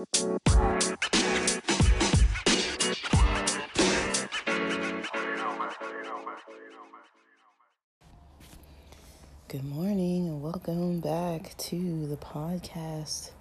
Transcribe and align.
Good 0.00 0.08
morning 9.64 10.26
and 10.28 10.40
welcome 10.40 11.00
back 11.00 11.54
to 11.58 12.06
the 12.06 12.16
podcast. 12.16 13.32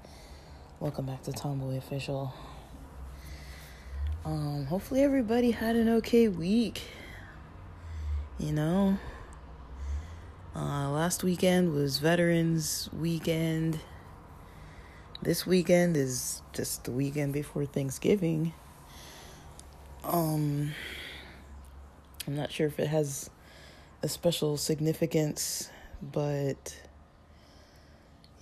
Welcome 0.82 1.06
back 1.06 1.24
to 1.24 1.32
Tomboy 1.32 1.78
Official. 1.78 2.33
Um, 4.26 4.65
hopefully 4.65 5.01
everybody 5.01 5.51
had 5.51 5.78
an 5.78 5.87
okay 5.87 6.28
week. 6.28 6.81
You 8.37 8.51
know, 8.51 8.97
uh, 10.53 10.89
last 10.89 11.23
weekend 11.23 11.71
was 11.71 11.99
Veterans 11.99 12.89
Weekend. 12.91 13.79
This 15.22 15.46
weekend 15.46 15.97
is 15.97 16.41
just 16.54 16.86
the 16.86 16.91
weekend 16.91 17.34
before 17.34 17.66
Thanksgiving. 17.66 18.54
Um, 20.04 20.72
I'm 22.26 22.36
not 22.36 22.52
sure 22.52 22.68
if 22.68 22.80
it 22.80 22.88
has 22.88 23.30
a 24.02 24.08
special 24.08 24.55
significance 24.55 25.70
but 26.02 26.76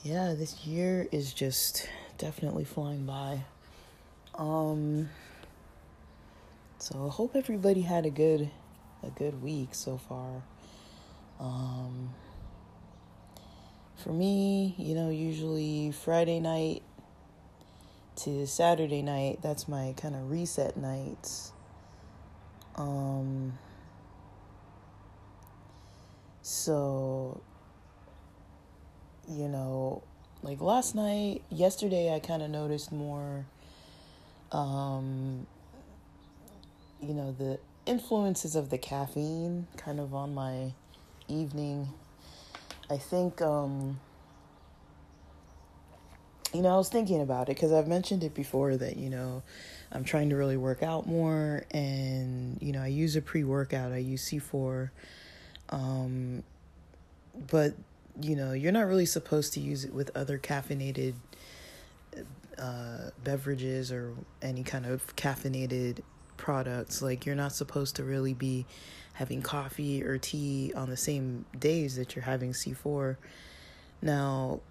yeah, 0.04 0.36
this 0.38 0.66
year 0.66 1.08
is 1.12 1.34
just 1.34 1.90
definitely 2.18 2.64
flying 2.64 3.06
by. 3.06 3.42
Um 4.36 5.10
so 6.80 7.08
I 7.08 7.10
hope 7.10 7.36
everybody 7.36 7.82
had 7.82 8.06
a 8.06 8.12
good 8.12 8.50
a 9.04 9.10
good 9.10 9.42
week 9.42 9.70
so 9.72 9.98
far. 9.98 10.44
Um 11.40 12.14
for 14.08 14.14
me, 14.14 14.74
you 14.78 14.96
know, 14.96 15.10
usually 15.10 15.92
Friday 15.92 16.40
night 16.40 16.82
to 18.16 18.48
Saturday 18.48 19.02
night, 19.02 19.40
that's 19.42 19.68
my 19.68 19.94
kind 19.98 20.16
of 20.16 20.32
reset 20.32 20.78
nights. 20.78 21.52
Um 22.76 23.58
so, 26.42 27.42
you 29.28 29.50
know, 29.50 30.04
like 30.42 30.62
last 30.62 30.96
night, 30.96 31.42
yesterday, 31.50 32.16
I 32.16 32.20
kind 32.20 32.42
of 32.42 32.50
noticed 32.50 32.94
more, 32.94 33.46
um, 34.54 35.46
you 37.02 37.14
know, 37.14 37.36
the 37.38 37.60
influences 37.86 38.56
of 38.56 38.70
the 38.70 38.78
caffeine 38.78 39.68
kind 39.76 40.00
of 40.00 40.16
on 40.16 40.34
my 40.34 40.72
evening. 41.28 41.90
I 42.90 42.98
think, 42.98 43.42
um, 43.42 44.00
you 46.54 46.62
know, 46.62 46.70
I 46.70 46.78
was 46.78 46.90
thinking 46.90 47.22
about 47.22 47.50
it 47.50 47.56
because 47.56 47.72
I've 47.72 47.88
mentioned 47.88 48.24
it 48.24 48.34
before 48.34 48.78
that, 48.78 48.98
you 48.98 49.10
know, 49.10 49.44
I'm 49.92 50.04
trying 50.04 50.30
to 50.30 50.36
really 50.36 50.58
work 50.58 50.84
out 50.84 51.06
more 51.08 51.66
and, 51.72 52.58
you 52.62 52.72
know, 52.72 52.82
I 52.82 52.88
use 52.88 53.16
a 53.16 53.22
pre 53.22 53.44
workout, 53.44 53.92
I 53.92 53.98
use 53.98 54.30
C4 54.30 54.90
um, 55.70 56.44
but 57.50 57.74
you 58.20 58.36
know, 58.36 58.54
you're 58.54 58.72
not 58.72 58.88
really 58.88 59.06
supposed 59.06 59.54
to 59.54 59.60
use 59.60 59.86
it 59.86 59.94
with 59.94 60.10
other 60.16 60.40
caffeinated 60.40 61.14
uh, 62.58 63.12
beverages 63.24 63.92
or 63.92 64.14
any 64.42 64.64
kind 64.64 64.86
of 64.86 65.16
caffeinated 65.16 66.00
products. 66.38 67.02
Like, 67.02 67.26
you're 67.26 67.36
not 67.36 67.54
supposed 67.54 67.96
to 67.98 68.04
really 68.04 68.34
be 68.34 68.66
having 69.14 69.42
coffee 69.42 70.04
or 70.04 70.18
tea 70.18 70.72
on 70.76 70.90
the 70.90 70.98
same 70.98 71.46
days 71.60 71.96
that 71.96 72.16
you're 72.16 72.26
having 72.26 72.54
C4. 72.54 73.18
Now, 74.02 74.62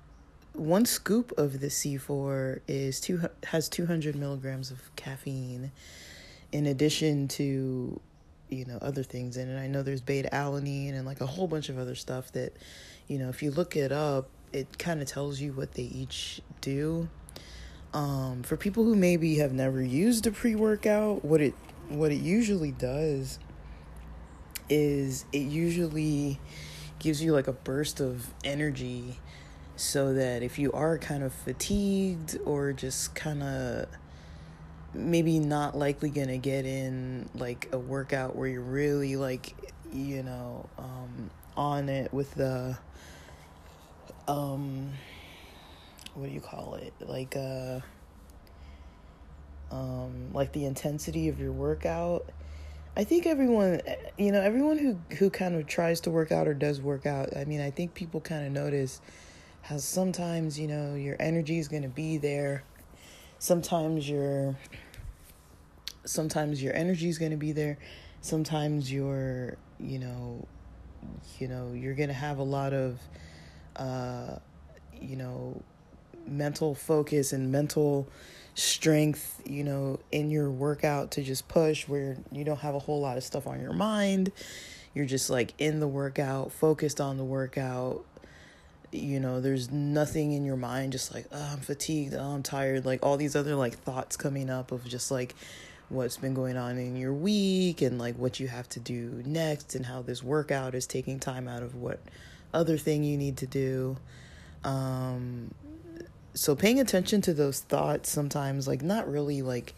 one 0.52 0.86
scoop 0.86 1.32
of 1.36 1.60
the 1.60 1.66
C4 1.66 2.60
is 2.66 3.00
two 3.00 3.28
has 3.44 3.68
200 3.68 4.16
milligrams 4.16 4.70
of 4.70 4.80
caffeine, 4.96 5.72
in 6.52 6.66
addition 6.66 7.28
to 7.28 8.00
you 8.48 8.64
know 8.64 8.78
other 8.80 9.02
things 9.02 9.36
in 9.36 9.48
it. 9.48 9.60
I 9.60 9.66
know 9.66 9.82
there's 9.82 10.00
beta 10.00 10.28
alanine 10.32 10.94
and 10.94 11.04
like 11.04 11.20
a 11.20 11.26
whole 11.26 11.48
bunch 11.48 11.68
of 11.68 11.78
other 11.78 11.94
stuff 11.94 12.32
that 12.32 12.56
you 13.08 13.18
know 13.18 13.28
if 13.28 13.42
you 13.42 13.50
look 13.50 13.76
it 13.76 13.92
up, 13.92 14.28
it 14.52 14.78
kind 14.78 15.02
of 15.02 15.08
tells 15.08 15.40
you 15.40 15.52
what 15.52 15.72
they 15.72 15.82
each 15.82 16.40
do. 16.60 17.08
Um, 17.96 18.42
for 18.42 18.58
people 18.58 18.84
who 18.84 18.94
maybe 18.94 19.36
have 19.36 19.54
never 19.54 19.80
used 19.80 20.26
a 20.26 20.30
pre-workout, 20.30 21.24
what 21.24 21.40
it 21.40 21.54
what 21.88 22.12
it 22.12 22.20
usually 22.20 22.70
does 22.70 23.38
is 24.68 25.24
it 25.32 25.38
usually 25.38 26.38
gives 26.98 27.22
you 27.22 27.32
like 27.32 27.48
a 27.48 27.54
burst 27.54 28.00
of 28.00 28.34
energy 28.44 29.18
so 29.76 30.12
that 30.12 30.42
if 30.42 30.58
you 30.58 30.72
are 30.72 30.98
kind 30.98 31.22
of 31.22 31.32
fatigued 31.32 32.38
or 32.44 32.74
just 32.74 33.14
kind 33.14 33.42
of 33.42 33.86
maybe 34.92 35.38
not 35.38 35.74
likely 35.74 36.10
gonna 36.10 36.36
get 36.36 36.66
in 36.66 37.30
like 37.34 37.70
a 37.72 37.78
workout 37.78 38.36
where 38.36 38.46
you're 38.48 38.60
really 38.60 39.16
like 39.16 39.54
you 39.90 40.22
know 40.22 40.68
um 40.76 41.30
on 41.56 41.88
it 41.88 42.12
with 42.12 42.34
the 42.34 42.76
um 44.28 44.92
what 46.16 46.28
do 46.28 46.34
you 46.34 46.40
call 46.40 46.74
it? 46.74 46.92
Like 47.00 47.36
uh 47.36 47.80
um 49.70 50.32
like 50.32 50.52
the 50.52 50.64
intensity 50.64 51.28
of 51.28 51.38
your 51.38 51.52
workout. 51.52 52.30
I 52.96 53.04
think 53.04 53.26
everyone 53.26 53.82
you 54.16 54.32
know 54.32 54.40
everyone 54.40 54.78
who 54.78 54.98
who 55.16 55.30
kind 55.30 55.54
of 55.54 55.66
tries 55.66 56.00
to 56.02 56.10
work 56.10 56.32
out 56.32 56.48
or 56.48 56.54
does 56.54 56.80
work 56.80 57.04
out 57.04 57.36
i 57.36 57.44
mean 57.44 57.60
i 57.60 57.70
think 57.70 57.92
people 57.92 58.22
kind 58.22 58.46
of 58.46 58.52
notice 58.52 59.02
how 59.66 59.78
sometimes 59.78 60.60
you 60.60 60.68
know 60.68 60.94
your 60.94 61.16
energy 61.18 61.58
is 61.58 61.66
going 61.66 61.82
to 61.82 61.88
be 61.88 62.18
there. 62.18 62.62
Sometimes 63.40 64.08
your 64.08 64.54
sometimes 66.04 66.62
your 66.62 66.72
energy 66.72 67.08
is 67.08 67.18
going 67.18 67.32
to 67.32 67.36
be 67.36 67.50
there. 67.50 67.76
Sometimes 68.20 68.92
you're 68.92 69.56
you 69.80 69.98
know 69.98 70.46
you 71.40 71.48
know 71.48 71.72
you're 71.74 71.94
going 71.94 72.08
to 72.08 72.14
have 72.14 72.38
a 72.38 72.44
lot 72.44 72.72
of 72.72 73.00
uh 73.74 74.38
you 75.00 75.16
know 75.16 75.60
mental 76.26 76.74
focus 76.74 77.32
and 77.32 77.50
mental 77.52 78.08
strength 78.54 79.42
you 79.44 79.62
know 79.62 80.00
in 80.10 80.30
your 80.30 80.50
workout 80.50 81.10
to 81.10 81.22
just 81.22 81.46
push 81.46 81.86
where 81.86 82.16
you 82.32 82.42
don't 82.42 82.60
have 82.60 82.74
a 82.74 82.78
whole 82.78 83.00
lot 83.00 83.16
of 83.16 83.24
stuff 83.24 83.46
on 83.46 83.60
your 83.60 83.72
mind. 83.72 84.32
You're 84.94 85.06
just 85.06 85.28
like 85.28 85.52
in 85.58 85.80
the 85.80 85.88
workout 85.88 86.52
focused 86.52 87.00
on 87.00 87.18
the 87.18 87.24
workout. 87.24 88.04
You 88.92 89.20
know 89.20 89.40
there's 89.40 89.70
nothing 89.70 90.32
in 90.32 90.44
your 90.44 90.56
mind 90.56 90.92
just 90.92 91.12
like 91.12 91.26
oh, 91.32 91.50
i'm 91.52 91.58
fatigued 91.58 92.14
oh, 92.14 92.22
i'm 92.22 92.42
tired 92.42 92.86
like 92.86 93.04
all 93.04 93.16
these 93.16 93.36
other 93.36 93.54
like 93.54 93.74
thoughts 93.74 94.16
coming 94.16 94.48
up 94.48 94.72
of 94.72 94.84
just 94.86 95.10
like 95.10 95.34
what's 95.88 96.16
been 96.16 96.34
going 96.34 96.56
on 96.56 96.78
in 96.78 96.96
your 96.96 97.12
week 97.12 97.82
and 97.82 97.98
like 97.98 98.16
what 98.16 98.40
you 98.40 98.48
have 98.48 98.68
to 98.70 98.80
do 98.80 99.22
next 99.24 99.74
and 99.74 99.86
how 99.86 100.02
this 100.02 100.22
workout 100.22 100.74
is 100.74 100.86
taking 100.86 101.18
time 101.20 101.46
out 101.46 101.62
of 101.62 101.74
what 101.74 102.00
other 102.54 102.78
thing 102.78 103.04
you 103.04 103.16
need 103.16 103.36
to 103.36 103.46
do. 103.46 103.96
Um 104.64 105.50
so 106.36 106.54
paying 106.54 106.78
attention 106.78 107.20
to 107.20 107.34
those 107.34 107.60
thoughts 107.60 108.10
sometimes 108.10 108.68
like 108.68 108.82
not 108.82 109.10
really 109.10 109.42
like 109.42 109.74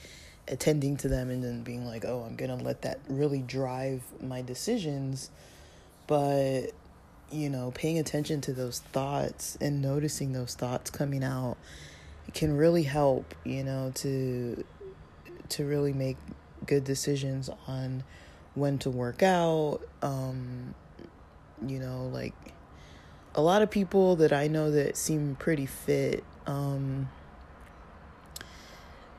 attending 0.49 0.97
to 0.97 1.09
them 1.09 1.31
and 1.31 1.43
then 1.43 1.63
being 1.63 1.85
like 1.85 2.05
oh 2.05 2.23
i'm 2.27 2.37
gonna 2.37 2.57
let 2.57 2.83
that 2.83 2.99
really 3.09 3.43
drive 3.43 4.03
my 4.21 4.43
decisions 4.43 5.31
but 6.07 6.67
you 7.31 7.49
know 7.49 7.71
paying 7.73 7.99
attention 7.99 8.41
to 8.41 8.53
those 8.53 8.81
thoughts 8.81 9.57
and 9.61 9.81
noticing 9.81 10.33
those 10.33 10.55
thoughts 10.55 10.91
coming 10.91 11.23
out 11.23 11.57
can 12.35 12.57
really 12.57 12.83
help 12.83 13.35
you 13.45 13.63
know 13.63 13.93
to 13.95 14.65
to 15.49 15.65
really 15.65 15.93
make 15.93 16.17
good 16.67 16.85
decisions 16.85 17.49
on 17.67 18.05
when 18.55 18.79
to 18.79 18.91
work 18.91 19.23
out. 19.23 19.81
Um, 20.03 20.75
you 21.67 21.79
know, 21.79 22.09
like 22.13 22.35
a 23.35 23.43
lot 23.43 23.63
of 23.63 23.71
people 23.71 24.17
that 24.17 24.33
I 24.33 24.49
know 24.49 24.71
that 24.71 24.97
seem 24.97 25.37
pretty 25.39 25.67
fit. 25.67 26.25
Um, 26.48 27.10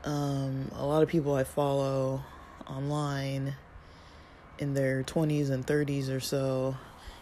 um, 0.04 0.70
a 0.74 0.84
lot 0.84 1.02
of 1.02 1.08
people 1.08 1.34
I 1.34 1.44
follow 1.44 2.22
online 2.66 3.54
in 4.58 4.74
their 4.74 5.04
20s 5.04 5.48
and 5.50 5.64
30s 5.64 6.10
or 6.10 6.20
so, 6.20 6.76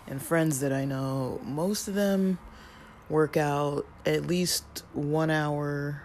and 0.07 0.21
friends 0.21 0.61
that 0.61 0.73
I 0.73 0.87
know, 0.87 1.41
most 1.45 1.89
of 1.89 1.95
them 1.95 2.39
work 3.11 3.37
out 3.37 3.87
at 4.07 4.27
least 4.27 4.83
one 4.95 5.31
hour 5.31 6.03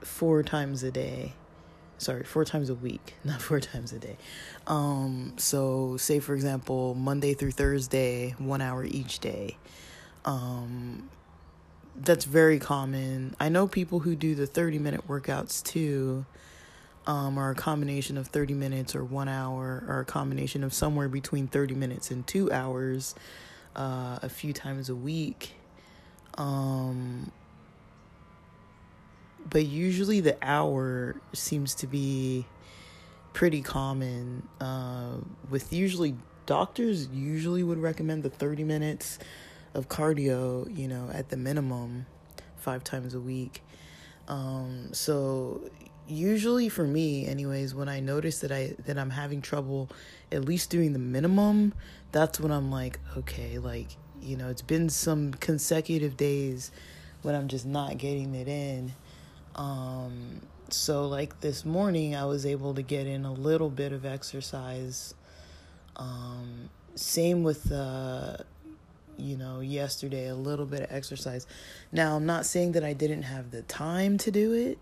four 0.00 0.42
times 0.42 0.82
a 0.82 0.90
day. 0.90 1.34
Sorry, 1.98 2.24
four 2.24 2.44
times 2.46 2.70
a 2.70 2.74
week, 2.74 3.16
not 3.24 3.42
four 3.42 3.60
times 3.60 3.92
a 3.92 3.98
day. 3.98 4.16
Um, 4.66 5.34
so 5.36 5.98
say 5.98 6.20
for 6.20 6.34
example, 6.34 6.94
Monday 6.94 7.34
through 7.34 7.50
Thursday, 7.52 8.34
one 8.38 8.62
hour 8.62 8.82
each 8.84 9.18
day. 9.18 9.58
Um, 10.24 11.10
that's 12.00 12.24
very 12.24 12.58
common. 12.58 13.34
I 13.40 13.48
know 13.48 13.66
people 13.66 14.00
who 14.00 14.14
do 14.14 14.34
the 14.34 14.46
30 14.46 14.78
minute 14.78 15.08
workouts 15.08 15.62
too, 15.62 16.24
um, 17.06 17.38
are 17.38 17.50
a 17.50 17.54
combination 17.54 18.16
of 18.18 18.28
30 18.28 18.54
minutes 18.54 18.94
or 18.94 19.04
one 19.04 19.28
hour, 19.28 19.84
or 19.88 20.00
a 20.00 20.04
combination 20.04 20.62
of 20.62 20.74
somewhere 20.74 21.08
between 21.08 21.46
30 21.46 21.74
minutes 21.74 22.10
and 22.10 22.26
two 22.26 22.52
hours, 22.52 23.14
uh, 23.76 24.18
a 24.22 24.28
few 24.28 24.52
times 24.52 24.88
a 24.88 24.94
week. 24.94 25.54
Um, 26.36 27.32
but 29.48 29.64
usually 29.64 30.20
the 30.20 30.36
hour 30.42 31.16
seems 31.32 31.74
to 31.76 31.86
be 31.86 32.46
pretty 33.32 33.62
common. 33.62 34.46
Uh, 34.60 35.16
with 35.48 35.72
usually 35.72 36.14
doctors 36.44 37.08
usually 37.08 37.62
would 37.62 37.78
recommend 37.78 38.22
the 38.22 38.30
30 38.30 38.64
minutes 38.64 39.18
of 39.74 39.88
cardio, 39.88 40.76
you 40.76 40.88
know, 40.88 41.10
at 41.12 41.28
the 41.28 41.36
minimum, 41.36 42.06
five 42.56 42.84
times 42.84 43.14
a 43.14 43.20
week. 43.20 43.62
Um, 44.28 44.92
so 44.92 45.70
usually 46.08 46.68
for 46.68 46.84
me 46.84 47.26
anyways 47.26 47.74
when 47.74 47.88
i 47.88 48.00
notice 48.00 48.40
that 48.40 48.50
i 48.50 48.74
that 48.86 48.98
i'm 48.98 49.10
having 49.10 49.42
trouble 49.42 49.90
at 50.32 50.44
least 50.44 50.70
doing 50.70 50.92
the 50.92 50.98
minimum 50.98 51.74
that's 52.12 52.40
when 52.40 52.50
i'm 52.50 52.70
like 52.70 52.98
okay 53.16 53.58
like 53.58 53.88
you 54.22 54.36
know 54.36 54.48
it's 54.48 54.62
been 54.62 54.88
some 54.88 55.32
consecutive 55.34 56.16
days 56.16 56.70
when 57.22 57.34
i'm 57.34 57.46
just 57.46 57.66
not 57.66 57.98
getting 57.98 58.34
it 58.34 58.48
in 58.48 58.92
um 59.56 60.40
so 60.70 61.06
like 61.06 61.40
this 61.40 61.64
morning 61.64 62.16
i 62.16 62.24
was 62.24 62.46
able 62.46 62.74
to 62.74 62.82
get 62.82 63.06
in 63.06 63.24
a 63.24 63.32
little 63.32 63.70
bit 63.70 63.92
of 63.92 64.06
exercise 64.06 65.14
um 65.96 66.70
same 66.94 67.42
with 67.42 67.70
uh 67.70 68.36
you 69.18 69.36
know 69.36 69.60
yesterday 69.60 70.28
a 70.28 70.34
little 70.34 70.66
bit 70.66 70.82
of 70.82 70.90
exercise 70.90 71.46
now 71.92 72.16
i'm 72.16 72.26
not 72.26 72.46
saying 72.46 72.72
that 72.72 72.84
i 72.84 72.92
didn't 72.92 73.22
have 73.22 73.50
the 73.50 73.62
time 73.62 74.16
to 74.16 74.30
do 74.30 74.52
it 74.52 74.78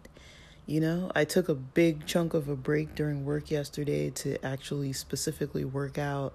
you 0.66 0.80
know, 0.80 1.12
I 1.14 1.24
took 1.24 1.48
a 1.48 1.54
big 1.54 2.06
chunk 2.06 2.34
of 2.34 2.48
a 2.48 2.56
break 2.56 2.96
during 2.96 3.24
work 3.24 3.52
yesterday 3.52 4.10
to 4.10 4.44
actually 4.44 4.92
specifically 4.92 5.64
work 5.64 5.96
out. 5.96 6.34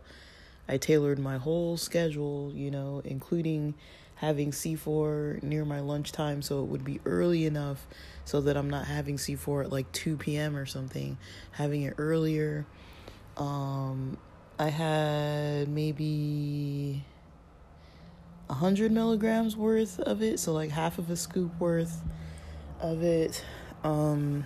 I 0.70 0.78
tailored 0.78 1.20
my 1.20 1.38
whole 1.38 1.76
schedule, 1.76 2.54
you 2.56 2.72
know, 2.72 3.02
including 3.04 3.74
having 4.16 4.52
C4 4.52 5.44
near 5.44 5.66
my 5.66 5.82
lunchtime 5.82 6.42
so 6.42 6.62
it 6.62 6.68
would 6.68 6.86
be 6.86 7.02
early 7.06 7.46
enough 7.46 7.86
so 8.24 8.40
that 8.40 8.56
I'm 8.56 8.70
not 8.70 8.86
having 8.86 9.18
C4 9.18 9.66
at 9.66 9.72
like 9.72 9.92
2 9.92 10.16
p.m. 10.16 10.56
or 10.56 10.66
something, 10.66 11.18
having 11.52 11.82
it 11.82 11.96
earlier. 11.98 12.66
Um, 13.36 14.18
I 14.58 14.70
had 14.70 15.68
maybe 15.68 17.04
100 18.52 18.92
milligrams 18.92 19.56
worth 19.56 20.00
of 20.02 20.22
it, 20.22 20.40
so 20.40 20.52
like 20.52 20.72
half 20.72 20.98
of 20.98 21.10
a 21.10 21.16
scoop 21.16 21.58
worth 21.58 22.04
of 22.82 23.02
it. 23.02 23.46
Um, 23.84 24.46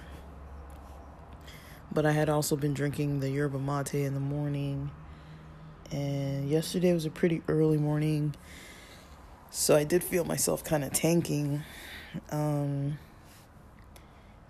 but 1.92 2.06
I 2.06 2.12
had 2.12 2.30
also 2.30 2.56
been 2.56 2.76
drinking 2.76 3.20
the 3.20 3.32
yerba 3.32 3.58
mate 3.58 3.96
in 3.96 4.14
the 4.14 4.20
morning. 4.20 4.92
And 5.92 6.48
yesterday 6.48 6.94
was 6.94 7.06
a 7.06 7.10
pretty 7.10 7.42
early 7.48 7.78
morning. 7.78 8.36
So 9.50 9.76
I 9.76 9.84
did 9.84 10.04
feel 10.04 10.24
myself 10.24 10.64
kind 10.64 10.84
of 10.84 10.92
tanking 10.94 11.64
um, 12.30 13.00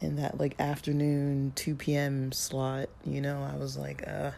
in 0.01 0.17
that 0.17 0.37
like 0.37 0.59
afternoon 0.59 1.53
2 1.55 1.75
p.m. 1.75 2.33
slot. 2.33 2.89
You 3.05 3.21
know, 3.21 3.41
I 3.41 3.55
was 3.55 3.77
like, 3.77 4.05
uh, 4.05 4.31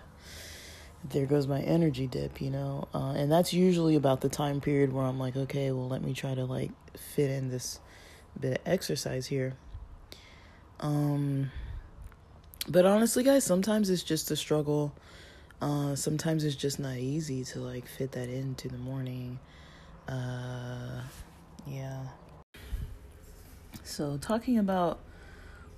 there 1.10 1.26
goes 1.26 1.48
my 1.48 1.62
energy 1.62 2.08
dip, 2.08 2.42
you 2.42 2.50
know. 2.50 2.88
Uh, 2.94 3.12
and 3.12 3.32
that's 3.32 3.54
usually 3.54 3.96
about 3.96 4.22
the 4.22 4.30
time 4.30 4.62
period 4.62 4.92
where 4.92 5.06
I'm 5.06 5.20
like, 5.20 5.36
okay, 5.36 5.72
well, 5.72 5.88
let 5.88 6.02
me 6.04 6.14
try 6.14 6.36
to 6.36 6.46
like 6.46 6.72
fit 6.98 7.30
in 7.30 7.50
this 7.50 7.80
bit 8.40 8.54
of 8.54 8.68
exercise 8.72 9.28
here. 9.28 9.56
Um, 10.80 11.52
but 12.68 12.86
honestly, 12.86 13.24
guys, 13.24 13.44
sometimes 13.44 13.90
it's 13.90 14.04
just 14.04 14.30
a 14.32 14.36
struggle. 14.36 14.94
Uh, 15.62 15.96
sometimes 15.96 16.44
it's 16.44 16.56
just 16.56 16.80
not 16.80 16.98
easy 16.98 17.44
to 17.44 17.60
like 17.60 17.88
fit 17.88 18.12
that 18.12 18.30
into 18.30 18.68
the 18.68 18.78
morning. 18.78 19.40
Uh, 20.08 21.02
yeah. 21.66 22.04
So 23.84 24.18
talking 24.18 24.60
about 24.60 25.00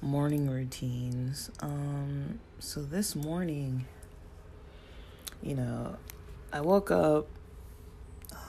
morning 0.01 0.49
routines. 0.49 1.51
Um, 1.61 2.39
so 2.59 2.81
this 2.81 3.15
morning, 3.15 3.85
you 5.41 5.55
know, 5.55 5.95
I 6.51 6.61
woke 6.61 6.91
up. 6.91 7.27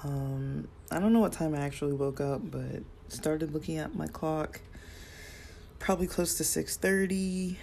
Um, 0.05 0.69
I 0.91 0.99
don't 0.99 1.13
know 1.13 1.21
what 1.21 1.33
time 1.33 1.55
I 1.55 1.59
actually 1.59 1.93
woke 1.93 2.21
up, 2.21 2.51
but 2.51 2.83
started 3.09 3.53
looking 3.53 3.79
at 3.79 3.95
my 3.95 4.07
clock 4.07 4.61
probably 5.79 6.07
close 6.07 6.37
to 6.37 6.45
6:30 6.45 7.57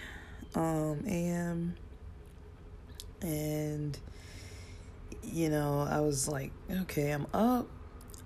um, 0.55 1.03
a.m. 1.07 1.75
and 3.21 3.97
you 5.23 5.49
know, 5.49 5.85
I 5.89 5.99
was 5.99 6.27
like, 6.27 6.51
okay, 6.69 7.11
I'm 7.11 7.27
up. 7.33 7.67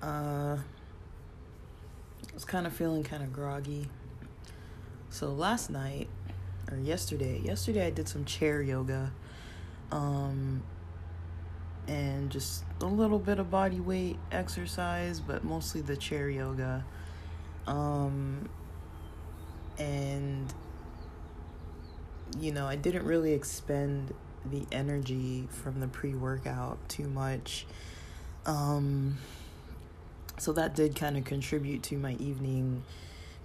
Uh, 0.01 0.57
I 0.57 2.33
was 2.33 2.45
kind 2.45 2.65
of 2.67 2.73
feeling 2.73 3.03
kind 3.03 3.23
of 3.23 3.33
groggy. 3.33 3.89
So 5.09 5.27
last 5.33 5.69
night 5.69 6.09
or 6.71 6.77
yesterday, 6.77 7.41
yesterday 7.43 7.87
I 7.87 7.89
did 7.89 8.07
some 8.07 8.23
chair 8.25 8.61
yoga. 8.61 9.11
Um 9.91 10.63
and 11.87 12.29
just 12.29 12.63
a 12.81 12.85
little 12.85 13.19
bit 13.19 13.39
of 13.39 13.49
body 13.49 13.79
weight 13.79 14.17
exercise, 14.31 15.19
but 15.19 15.43
mostly 15.43 15.81
the 15.81 15.97
chair 15.97 16.29
yoga. 16.29 16.85
Um 17.67 18.49
and 19.77 20.53
you 22.39 22.51
know, 22.51 22.65
I 22.65 22.75
didn't 22.75 23.05
really 23.05 23.33
expend 23.33 24.13
the 24.45 24.65
energy 24.71 25.47
from 25.49 25.79
the 25.79 25.87
pre-workout 25.87 26.77
too 26.89 27.07
much. 27.07 27.65
Um 28.45 29.17
so 30.37 30.53
that 30.53 30.75
did 30.75 30.95
kind 30.95 31.17
of 31.17 31.23
contribute 31.23 31.83
to 31.83 31.97
my 31.97 32.13
evening 32.13 32.83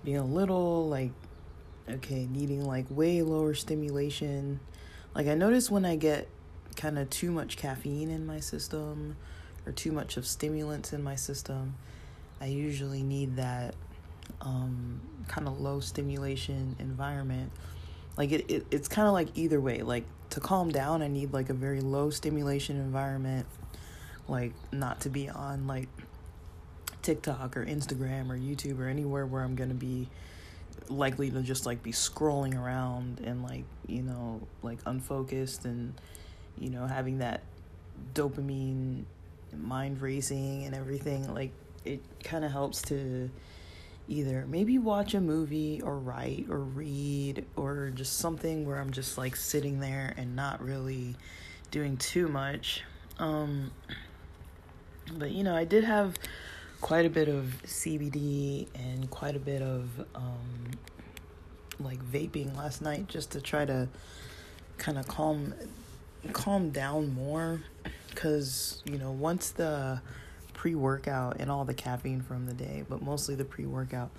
being 0.05 0.17
a 0.17 0.25
little 0.25 0.89
like 0.89 1.13
okay, 1.89 2.27
needing 2.31 2.65
like 2.65 2.87
way 2.91 3.23
lower 3.23 3.55
stimulation. 3.55 4.61
Like 5.15 5.27
I 5.27 5.35
notice 5.35 5.71
when 5.71 5.85
I 5.85 5.97
get 5.97 6.29
kind 6.77 6.99
of 6.99 7.11
too 7.11 7.31
much 7.31 7.57
caffeine 7.57 8.11
in 8.11 8.27
my 8.27 8.41
system 8.41 9.17
or 9.65 9.73
too 9.73 9.93
much 9.93 10.17
of 10.17 10.27
stimulants 10.27 10.93
in 10.93 11.03
my 11.03 11.17
system, 11.17 11.75
I 12.41 12.47
usually 12.47 13.03
need 13.03 13.37
that 13.37 13.75
um, 14.41 15.01
kind 15.29 15.49
of 15.49 15.61
low 15.61 15.81
stimulation 15.81 16.77
environment. 16.79 17.51
Like 18.17 18.33
it, 18.33 18.51
it 18.51 18.67
it's 18.71 18.89
kind 18.89 19.09
of 19.09 19.15
like 19.15 19.29
either 19.35 19.61
way. 19.61 19.83
Like 19.83 20.05
to 20.31 20.41
calm 20.41 20.71
down, 20.71 21.03
I 21.03 21.09
need 21.09 21.33
like 21.33 21.51
a 21.51 21.55
very 21.55 21.81
low 21.81 22.11
stimulation 22.11 22.77
environment, 22.77 23.47
like 24.29 24.53
not 24.73 25.01
to 25.01 25.09
be 25.09 25.29
on 25.29 25.67
like 25.67 25.89
TikTok 27.03 27.57
or 27.57 27.65
Instagram 27.65 28.31
or 28.31 28.37
YouTube 28.37 28.79
or 28.81 28.87
anywhere 28.87 29.27
where 29.27 29.43
I'm 29.43 29.55
gonna 29.55 29.75
be 29.75 30.09
likely 30.89 31.31
to 31.31 31.43
just 31.43 31.67
like 31.67 31.83
be 31.83 31.93
scrolling 31.93 32.61
around 32.61 33.21
and 33.21 33.43
like 33.43 33.65
you 33.87 34.03
know 34.03 34.41
like 34.63 34.79
unfocused 34.87 35.65
and 35.65 35.95
you 36.59 36.71
know 36.71 36.87
having 36.87 37.19
that 37.19 37.43
dopamine 38.15 39.05
mind 39.57 40.01
racing 40.01 40.65
and 40.65 40.75
everything 40.75 41.33
like 41.33 41.51
it 41.85 42.01
kind 42.23 42.45
of 42.45 42.51
helps 42.51 42.83
to 42.83 43.31
either 44.09 44.45
maybe 44.49 44.79
watch 44.79 45.15
a 45.15 45.21
movie 45.21 45.81
or 45.83 45.99
write 45.99 46.47
or 46.49 46.59
read 46.59 47.45
or 47.57 47.91
just 47.95 48.19
something 48.19 48.67
where 48.67 48.79
I'm 48.79 48.93
just 48.93 49.19
like 49.19 49.35
sitting 49.35 49.81
there 49.81 50.15
and 50.17 50.37
not 50.37 50.63
really 50.63 51.17
doing 51.71 51.97
too 51.97 52.29
much. 52.29 52.83
Um, 53.19 53.73
but 55.19 55.31
you 55.33 55.43
know, 55.43 55.57
I 55.57 55.65
did 55.65 55.85
have 55.85 56.15
quite 56.81 57.07
a 57.07 57.11
bit 57.11 57.29
of 57.29 57.63
CBD 57.65 58.69
and 58.75 59.11
quite 59.11 59.35
a 59.35 59.41
bit 59.41 59.63
of 59.63 59.89
um, 60.15 60.71
like 61.81 61.99
vaping 62.05 62.57
last 62.57 62.83
night 62.83 63.09
just 63.09 63.33
to 63.33 63.41
try 63.41 63.65
to 63.65 63.89
kind 64.79 64.99
of 64.99 65.09
calm 65.09 65.55
calm 66.33 66.71
down 66.71 67.15
more 67.15 67.61
because 68.11 68.83
you 68.85 68.99
know 68.99 69.11
once 69.11 69.51
the 69.51 70.01
pre 70.55 70.75
workout 70.75 71.37
and 71.39 71.51
all 71.51 71.65
the 71.65 71.75
caffeine 71.75 72.23
from 72.23 72.47
the 72.47 72.55
day, 72.55 72.85
but 72.89 73.03
mostly 73.03 73.35
the 73.35 73.45
pre 73.45 73.67
workout. 73.67 74.11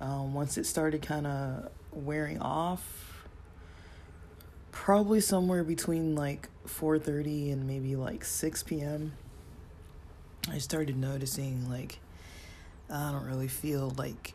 Um, 0.00 0.34
once 0.34 0.58
it 0.58 0.66
started 0.66 1.00
kind 1.00 1.26
of 1.26 1.70
wearing 1.92 2.38
off, 2.40 3.26
probably 4.72 5.20
somewhere 5.20 5.64
between 5.64 6.14
like 6.14 6.48
4:30 6.66 7.52
and 7.52 7.66
maybe 7.66 7.96
like 7.96 8.24
6 8.24 8.62
p.m. 8.64 9.12
I 10.50 10.58
started 10.58 10.96
noticing 10.96 11.70
like 11.70 11.98
I 12.90 13.10
don't 13.12 13.24
really 13.24 13.48
feel 13.48 13.92
like 13.96 14.34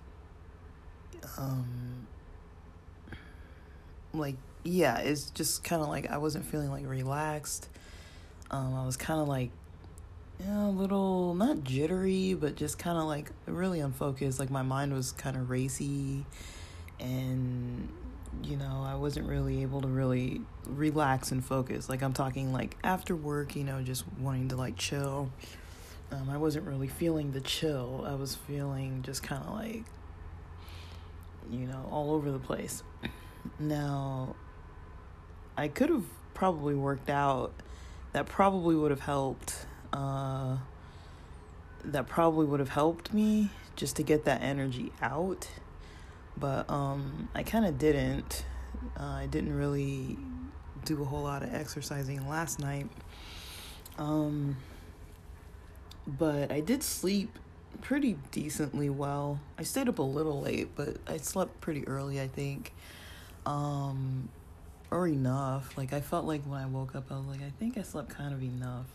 um 1.38 2.08
like 4.14 4.36
yeah, 4.64 5.00
it's 5.00 5.30
just 5.32 5.64
kind 5.64 5.82
of 5.82 5.88
like 5.88 6.10
I 6.10 6.18
wasn't 6.18 6.46
feeling 6.46 6.72
like 6.72 6.88
relaxed. 6.88 7.70
Um 8.50 8.74
I 8.76 8.86
was 8.86 8.98
kind 8.98 9.20
of 9.20 9.28
like 9.28 9.52
yeah, 10.40 10.68
a 10.68 10.70
little 10.70 11.36
not 11.36 11.64
jittery, 11.64 12.34
but 12.34 12.56
just 12.56 12.80
kind 12.80 12.98
of 12.98 13.06
like 13.06 13.32
really 13.46 13.80
unfocused. 13.80 14.40
Like 14.40 14.50
my 14.50 14.64
mind 14.64 14.94
was 14.94 15.12
kind 15.12 15.36
of 15.38 15.50
racy, 15.50 16.26
and 17.00 17.90
you 18.44 18.58
know, 18.58 18.84
I 18.86 18.96
wasn't 18.96 19.28
really 19.28 19.62
able 19.62 19.82
to 19.82 19.88
really 19.88 20.42
relax 20.66 21.32
and 21.32 21.44
focus. 21.44 21.90
Like 21.90 22.02
I'm 22.02 22.14
talking 22.14 22.54
like 22.54 22.78
after 22.84 23.16
work, 23.16 23.56
you 23.56 23.64
know, 23.64 23.82
just 23.82 24.06
wanting 24.20 24.48
to 24.50 24.56
like 24.56 24.78
chill. 24.78 25.32
Um, 26.12 26.30
I 26.30 26.38
wasn't 26.38 26.68
really 26.68 26.88
feeling 26.88 27.32
the 27.32 27.42
chill. 27.42 28.04
I 28.08 28.16
was 28.16 28.36
feeling 28.36 29.02
just 29.04 29.24
kind 29.24 29.44
of 29.44 29.54
like 29.54 29.84
you 31.50 31.68
know, 31.68 31.88
all 31.92 32.12
over 32.14 32.32
the 32.32 32.40
place. 32.40 32.84
Now, 33.60 34.36
I 35.62 35.68
could 35.68 35.90
have 35.90 36.06
probably 36.34 36.74
worked 36.74 37.12
out. 37.12 37.54
That 38.14 38.26
probably 38.26 38.76
would 38.76 38.90
have 38.90 39.02
helped. 39.02 39.68
Uh, 39.94 40.58
that 41.86 42.08
probably 42.08 42.48
would 42.48 42.60
have 42.60 42.70
helped 42.70 43.14
me 43.14 43.52
just 43.76 43.96
to 43.98 44.04
get 44.04 44.26
that 44.26 44.42
energy 44.42 44.92
out. 45.04 45.48
But 46.36 46.68
um, 46.68 47.30
I 47.36 47.44
kind 47.44 47.66
of 47.66 47.78
didn't. 47.78 48.44
Uh, 49.00 49.04
I 49.04 49.28
didn't 49.28 49.56
really 49.56 50.18
do 50.84 51.00
a 51.04 51.06
whole 51.06 51.22
lot 51.22 51.44
of 51.44 51.54
exercising 51.54 52.28
last 52.28 52.60
night. 52.60 52.90
Um, 54.00 54.58
but 56.08 56.52
I 56.52 56.62
did 56.62 56.82
sleep 56.82 57.38
pretty 57.82 58.18
decently 58.32 58.90
well. 58.90 59.40
I 59.60 59.64
stayed 59.64 59.88
up 59.88 60.00
a 60.00 60.02
little 60.02 60.42
late, 60.42 60.70
but 60.76 60.98
I 61.06 61.18
slept 61.18 61.62
pretty 61.62 61.88
early, 61.88 62.20
I 62.20 62.28
think. 62.28 62.74
Um, 63.46 64.30
or 64.92 65.08
enough. 65.08 65.78
Like 65.78 65.94
I 65.94 66.02
felt 66.02 66.26
like 66.26 66.44
when 66.44 66.60
I 66.60 66.66
woke 66.66 66.96
up, 66.96 67.06
I 67.10 67.16
was 67.16 67.26
like, 67.26 67.42
I 67.42 67.52
think 67.58 67.78
I 67.78 67.82
slept 67.82 68.10
kind 68.10 68.34
of 68.34 68.44
enough, 68.44 68.86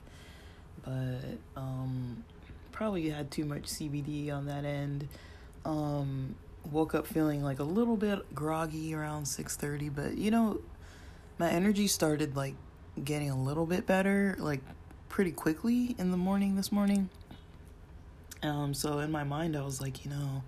but 0.84 1.38
um, 1.56 2.22
probably 2.70 3.08
had 3.08 3.30
too 3.30 3.46
much 3.46 3.64
CBD 3.64 4.32
on 4.32 4.46
that 4.46 4.64
end. 4.64 5.08
Um, 5.64 6.36
woke 6.70 6.94
up 6.94 7.06
feeling 7.06 7.42
like 7.42 7.58
a 7.58 7.64
little 7.64 7.96
bit 7.96 8.34
groggy 8.34 8.94
around 8.94 9.26
six 9.26 9.56
thirty, 9.56 9.88
but 9.88 10.16
you 10.16 10.30
know, 10.30 10.60
my 11.38 11.50
energy 11.50 11.88
started 11.88 12.36
like 12.36 12.54
getting 13.02 13.30
a 13.30 13.42
little 13.42 13.66
bit 13.66 13.86
better, 13.86 14.36
like 14.38 14.60
pretty 15.08 15.32
quickly 15.32 15.96
in 15.98 16.10
the 16.10 16.16
morning 16.16 16.56
this 16.56 16.70
morning. 16.70 17.08
Um, 18.42 18.74
so 18.74 18.98
in 18.98 19.10
my 19.10 19.24
mind, 19.24 19.56
I 19.56 19.62
was 19.62 19.80
like, 19.80 20.04
you 20.04 20.10
know, 20.10 20.42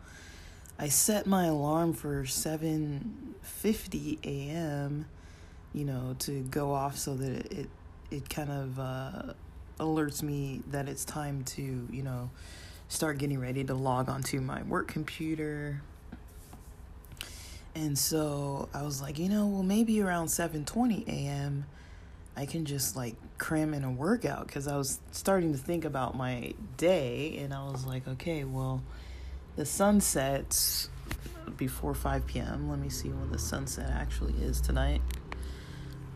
I 0.78 0.88
set 0.88 1.26
my 1.26 1.46
alarm 1.46 1.94
for 1.94 2.26
seven 2.26 3.34
fifty 3.40 4.18
a.m 4.22 5.06
you 5.72 5.84
know, 5.84 6.16
to 6.20 6.42
go 6.44 6.72
off 6.72 6.96
so 6.96 7.14
that 7.14 7.52
it 7.52 7.68
it, 8.10 8.28
kind 8.30 8.50
of 8.50 8.78
uh, 8.78 9.34
alerts 9.78 10.22
me 10.22 10.62
that 10.70 10.88
it's 10.88 11.04
time 11.04 11.44
to, 11.44 11.86
you 11.90 12.02
know, 12.02 12.30
start 12.88 13.18
getting 13.18 13.38
ready 13.38 13.62
to 13.64 13.74
log 13.74 14.08
onto 14.08 14.40
my 14.40 14.62
work 14.62 14.88
computer. 14.88 15.82
And 17.74 17.98
so 17.98 18.68
I 18.72 18.82
was 18.82 19.02
like, 19.02 19.18
you 19.18 19.28
know, 19.28 19.46
well 19.46 19.62
maybe 19.62 20.00
around 20.00 20.28
7:20 20.28 21.06
a.m. 21.06 21.66
I 22.36 22.46
can 22.46 22.64
just 22.64 22.96
like 22.96 23.14
cram 23.36 23.74
in 23.74 23.84
a 23.84 23.90
workout 23.90 24.48
cuz 24.48 24.66
I 24.66 24.76
was 24.76 25.00
starting 25.12 25.52
to 25.52 25.58
think 25.58 25.84
about 25.84 26.16
my 26.16 26.54
day 26.76 27.38
and 27.38 27.52
I 27.52 27.68
was 27.70 27.84
like, 27.84 28.08
okay, 28.08 28.44
well 28.44 28.82
the 29.56 29.66
sun 29.66 30.00
sets 30.00 30.88
before 31.56 31.94
5 31.94 32.26
p.m. 32.26 32.70
Let 32.70 32.78
me 32.78 32.88
see 32.88 33.08
when 33.08 33.30
the 33.30 33.38
sunset 33.38 33.90
actually 33.90 34.34
is 34.42 34.60
tonight. 34.60 35.02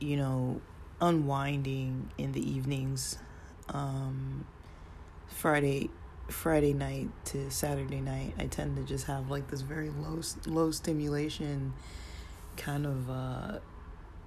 you 0.00 0.16
know, 0.16 0.60
unwinding 1.00 2.10
in 2.18 2.32
the 2.32 2.50
evenings. 2.50 3.18
Um, 3.68 4.46
Friday 5.28 5.90
Friday 6.28 6.72
night 6.72 7.08
to 7.26 7.50
Saturday 7.50 8.00
night, 8.00 8.34
I 8.38 8.46
tend 8.46 8.76
to 8.76 8.82
just 8.82 9.06
have 9.06 9.30
like 9.30 9.48
this 9.48 9.62
very 9.62 9.90
low 9.90 10.20
low 10.46 10.70
stimulation 10.70 11.72
kind 12.56 12.86
of 12.86 13.10
uh 13.10 13.58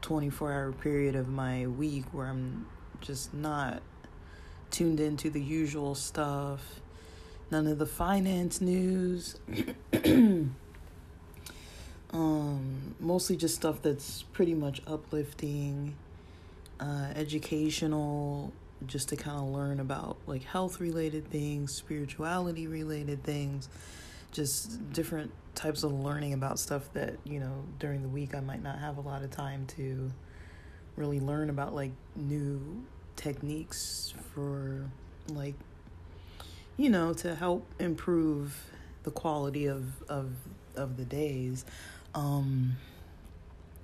24 0.01 0.51
hour 0.51 0.71
period 0.71 1.15
of 1.15 1.27
my 1.27 1.67
week 1.67 2.05
where 2.11 2.27
I'm 2.27 2.65
just 2.99 3.33
not 3.33 3.81
tuned 4.69 4.99
into 4.99 5.29
the 5.29 5.41
usual 5.41 5.95
stuff. 5.95 6.81
None 7.51 7.67
of 7.67 7.77
the 7.77 7.85
finance 7.85 8.59
news. 8.59 9.35
Um, 12.13 12.95
mostly 12.99 13.35
just 13.35 13.55
stuff 13.55 13.81
that's 13.81 14.23
pretty 14.33 14.53
much 14.53 14.81
uplifting, 14.85 15.95
uh, 16.79 17.09
educational, 17.15 18.53
just 18.85 19.09
to 19.09 19.15
kind 19.15 19.37
of 19.37 19.45
learn 19.45 19.79
about 19.79 20.17
like 20.27 20.43
health 20.43 20.79
related 20.79 21.29
things, 21.29 21.73
spirituality 21.73 22.67
related 22.67 23.23
things, 23.23 23.67
just 24.31 24.93
different 24.93 25.31
types 25.55 25.83
of 25.83 25.91
learning 25.91 26.33
about 26.33 26.59
stuff 26.59 26.91
that, 26.93 27.15
you 27.23 27.39
know, 27.39 27.63
during 27.79 28.01
the 28.01 28.07
week 28.07 28.35
I 28.35 28.41
might 28.41 28.61
not 28.61 28.79
have 28.79 28.97
a 28.97 29.01
lot 29.01 29.23
of 29.23 29.31
time 29.31 29.65
to 29.77 30.11
really 30.95 31.19
learn 31.19 31.49
about 31.49 31.73
like 31.73 31.91
new 32.15 32.83
techniques 33.15 34.13
for 34.33 34.89
like 35.29 35.55
you 36.77 36.89
know 36.89 37.13
to 37.13 37.35
help 37.35 37.65
improve 37.79 38.65
the 39.03 39.11
quality 39.11 39.65
of 39.65 40.01
of 40.09 40.31
of 40.75 40.97
the 40.97 41.05
days 41.05 41.65
um, 42.15 42.77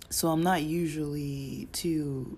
so 0.10 0.30
I'm 0.30 0.44
not 0.44 0.64
usually 0.64 1.68
too 1.72 2.38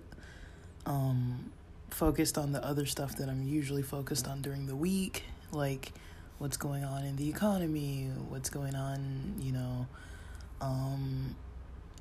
um, 0.86 1.52
focused 1.90 2.38
on 2.38 2.52
the 2.52 2.64
other 2.64 2.86
stuff 2.86 3.16
that 3.16 3.28
I'm 3.28 3.42
usually 3.42 3.82
focused 3.82 4.26
on 4.26 4.42
during 4.42 4.66
the 4.66 4.76
week, 4.76 5.24
like 5.52 5.92
what's 6.38 6.56
going 6.56 6.84
on 6.84 7.04
in 7.04 7.16
the 7.16 7.28
economy, 7.28 8.10
what's 8.28 8.50
going 8.50 8.74
on, 8.74 9.34
you 9.40 9.52
know, 9.52 9.86
um, 10.60 11.36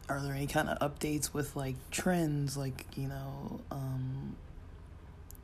are 0.10 0.20
there 0.20 0.34
any 0.34 0.48
kind 0.48 0.70
of 0.70 0.80
updates 0.80 1.34
with 1.34 1.56
like 1.56 1.76
trends, 1.90 2.58
like, 2.58 2.86
you 2.96 3.08
know, 3.08 3.62
um, 3.72 4.36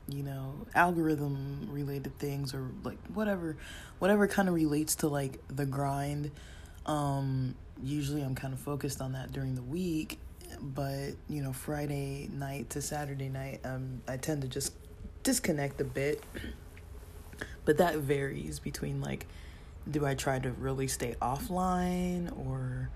you 0.09 0.23
know, 0.23 0.53
algorithm 0.73 1.67
related 1.71 2.17
things 2.17 2.53
or 2.53 2.67
like 2.83 2.97
whatever, 3.13 3.57
whatever 3.99 4.27
kind 4.27 4.47
of 4.47 4.55
relates 4.55 4.95
to 4.95 5.07
like 5.07 5.39
the 5.47 5.65
grind. 5.65 6.31
Um, 6.85 7.55
usually 7.83 8.21
I'm 8.21 8.35
kind 8.35 8.53
of 8.53 8.59
focused 8.59 9.01
on 9.01 9.13
that 9.13 9.31
during 9.31 9.55
the 9.55 9.63
week, 9.63 10.19
but 10.61 11.11
you 11.29 11.41
know, 11.41 11.53
Friday 11.53 12.29
night 12.31 12.69
to 12.71 12.81
Saturday 12.81 13.29
night, 13.29 13.61
um, 13.63 14.01
I 14.07 14.17
tend 14.17 14.41
to 14.41 14.47
just 14.47 14.73
disconnect 15.23 15.81
a 15.81 15.83
bit. 15.83 16.23
But 17.65 17.77
that 17.79 17.97
varies 17.97 18.59
between 18.59 19.01
like, 19.01 19.27
do 19.89 20.05
I 20.05 20.15
try 20.15 20.39
to 20.39 20.51
really 20.51 20.87
stay 20.87 21.15
offline 21.21 22.31
or, 22.47 22.89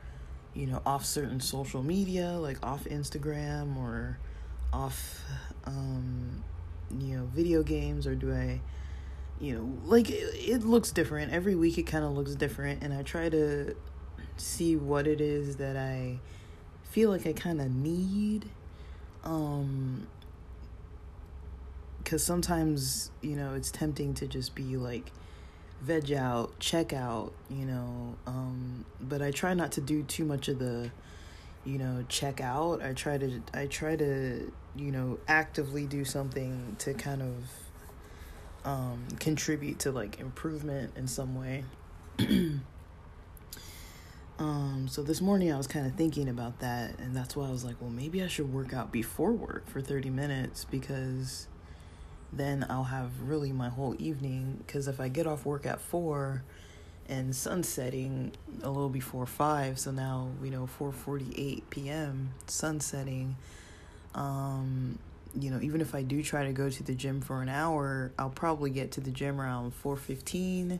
you 0.53 0.67
know, 0.67 0.81
off 0.85 1.05
certain 1.05 1.39
social 1.39 1.83
media, 1.83 2.31
like 2.31 2.57
off 2.65 2.85
Instagram 2.85 3.77
or 3.77 4.17
off, 4.71 5.21
um, 5.65 6.43
you 6.99 7.17
know, 7.17 7.25
video 7.25 7.63
games, 7.63 8.07
or 8.07 8.15
do 8.15 8.33
I, 8.33 8.61
you 9.39 9.55
know, 9.55 9.77
like 9.85 10.09
it, 10.09 10.23
it 10.35 10.63
looks 10.63 10.91
different 10.91 11.33
every 11.33 11.55
week. 11.55 11.77
It 11.77 11.83
kind 11.83 12.05
of 12.05 12.11
looks 12.11 12.35
different, 12.35 12.83
and 12.83 12.93
I 12.93 13.03
try 13.03 13.27
to 13.29 13.75
see 14.41 14.75
what 14.75 15.07
it 15.07 15.21
is 15.21 15.57
that 15.57 15.77
I 15.77 16.19
feel 16.83 17.09
like 17.09 17.25
I 17.25 17.33
kind 17.33 17.61
of 17.61 17.71
need. 17.73 18.49
Um, 19.23 20.07
because 22.03 22.23
sometimes, 22.23 23.11
you 23.21 23.35
know, 23.35 23.53
it's 23.53 23.71
tempting 23.71 24.13
to 24.15 24.27
just 24.27 24.55
be 24.55 24.75
like, 24.75 25.11
veg 25.81 26.11
out, 26.11 26.59
check 26.59 26.93
out, 26.93 27.31
you 27.49 27.65
know. 27.65 28.15
Um, 28.27 28.85
but 28.99 29.21
I 29.21 29.31
try 29.31 29.53
not 29.53 29.71
to 29.73 29.81
do 29.81 30.03
too 30.03 30.25
much 30.25 30.47
of 30.47 30.59
the, 30.59 30.91
you 31.63 31.77
know, 31.77 32.03
check 32.09 32.41
out. 32.41 32.81
I 32.81 32.93
try 32.93 33.17
to, 33.17 33.41
I 33.53 33.67
try 33.67 33.95
to, 33.95 34.51
you 34.75 34.91
know, 34.91 35.19
actively 35.27 35.85
do 35.85 36.03
something 36.03 36.75
to 36.79 36.93
kind 36.93 37.21
of 37.21 37.35
um, 38.65 39.07
contribute 39.19 39.79
to 39.79 39.91
like 39.91 40.19
improvement 40.19 40.93
in 40.95 41.07
some 41.07 41.35
way. 41.35 41.63
Um, 44.39 44.87
so 44.89 45.03
this 45.03 45.21
morning 45.21 45.53
I 45.53 45.57
was 45.57 45.67
kind 45.67 45.85
of 45.85 45.93
thinking 45.93 46.27
about 46.27 46.59
that, 46.59 46.97
and 46.99 47.15
that's 47.15 47.35
why 47.35 47.47
I 47.47 47.51
was 47.51 47.63
like, 47.63 47.75
well, 47.79 47.89
maybe 47.89 48.23
I 48.23 48.27
should 48.27 48.51
work 48.51 48.73
out 48.73 48.91
before 48.91 49.31
work 49.31 49.67
for 49.67 49.81
30 49.81 50.09
minutes 50.09 50.65
because 50.65 51.47
then 52.33 52.65
I'll 52.69 52.85
have 52.85 53.11
really 53.21 53.51
my 53.51 53.69
whole 53.69 53.95
evening. 53.99 54.63
Because 54.65 54.87
if 54.87 54.99
I 54.99 55.09
get 55.09 55.27
off 55.27 55.45
work 55.45 55.65
at 55.65 55.79
4 55.79 56.43
and 57.07 57.35
sunsetting 57.35 58.31
a 58.63 58.69
little 58.69 58.89
before 58.89 59.25
5, 59.25 59.77
so 59.77 59.91
now, 59.91 60.29
you 60.43 60.49
know, 60.49 60.67
4.48 60.79 61.63
p.m., 61.69 62.33
sunsetting, 62.47 63.35
um, 64.15 64.97
you 65.39 65.49
know, 65.49 65.59
even 65.61 65.81
if 65.81 65.93
I 65.93 66.01
do 66.01 66.23
try 66.23 66.45
to 66.45 66.53
go 66.53 66.69
to 66.69 66.83
the 66.83 66.93
gym 66.93 67.21
for 67.21 67.41
an 67.41 67.49
hour, 67.49 68.11
I'll 68.17 68.29
probably 68.29 68.69
get 68.69 68.91
to 68.93 69.01
the 69.01 69.11
gym 69.11 69.39
around 69.39 69.73
4.15 69.83 70.79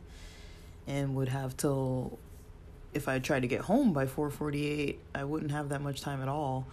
and 0.86 1.14
would 1.14 1.28
have 1.28 1.56
till 1.56 2.18
if 2.94 3.08
I 3.08 3.18
tried 3.18 3.40
to 3.40 3.48
get 3.48 3.62
home 3.62 3.92
by 3.92 4.06
4:48, 4.06 4.98
I 5.14 5.24
wouldn't 5.24 5.52
have 5.52 5.70
that 5.70 5.80
much 5.80 6.00
time 6.00 6.22
at 6.22 6.28
all. 6.28 6.66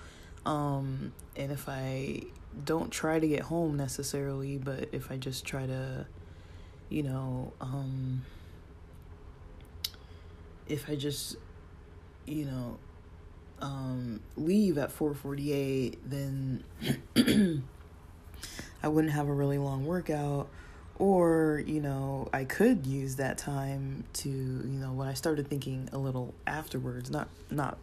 Um, 0.45 1.13
and 1.35 1.51
if 1.51 1.67
I 1.67 2.21
don't 2.65 2.91
try 2.91 3.19
to 3.19 3.27
get 3.27 3.41
home 3.41 3.77
necessarily, 3.77 4.57
but 4.57 4.89
if 4.91 5.11
I 5.11 5.17
just 5.17 5.45
try 5.45 5.65
to, 5.65 6.05
you 6.89 7.03
know, 7.03 7.53
um, 7.61 8.23
if 10.67 10.89
I 10.89 10.95
just, 10.95 11.35
you 12.25 12.45
know, 12.45 12.77
um, 13.61 14.21
leave 14.35 14.77
at 14.77 14.91
4:48, 14.91 15.97
then 16.05 16.63
I 18.83 18.87
wouldn't 18.87 19.13
have 19.13 19.27
a 19.27 19.33
really 19.33 19.57
long 19.57 19.85
workout 19.85 20.49
or 20.99 21.63
you 21.65 21.79
know 21.79 22.27
i 22.33 22.43
could 22.43 22.85
use 22.85 23.15
that 23.15 23.37
time 23.37 24.03
to 24.11 24.29
you 24.29 24.79
know 24.79 24.91
when 24.91 25.07
i 25.07 25.13
started 25.13 25.47
thinking 25.47 25.89
a 25.93 25.97
little 25.97 26.33
afterwards 26.45 27.09
not 27.09 27.29
not 27.49 27.77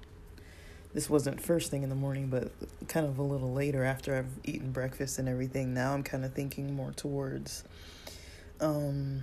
this 0.92 1.10
wasn't 1.10 1.40
first 1.40 1.70
thing 1.70 1.82
in 1.82 1.88
the 1.88 1.94
morning 1.94 2.28
but 2.28 2.52
kind 2.88 3.06
of 3.06 3.18
a 3.18 3.22
little 3.22 3.52
later 3.52 3.84
after 3.84 4.16
i've 4.16 4.30
eaten 4.44 4.70
breakfast 4.70 5.18
and 5.18 5.28
everything 5.28 5.74
now 5.74 5.94
i'm 5.94 6.02
kind 6.02 6.24
of 6.24 6.32
thinking 6.34 6.74
more 6.76 6.92
towards 6.92 7.64
um 8.60 9.22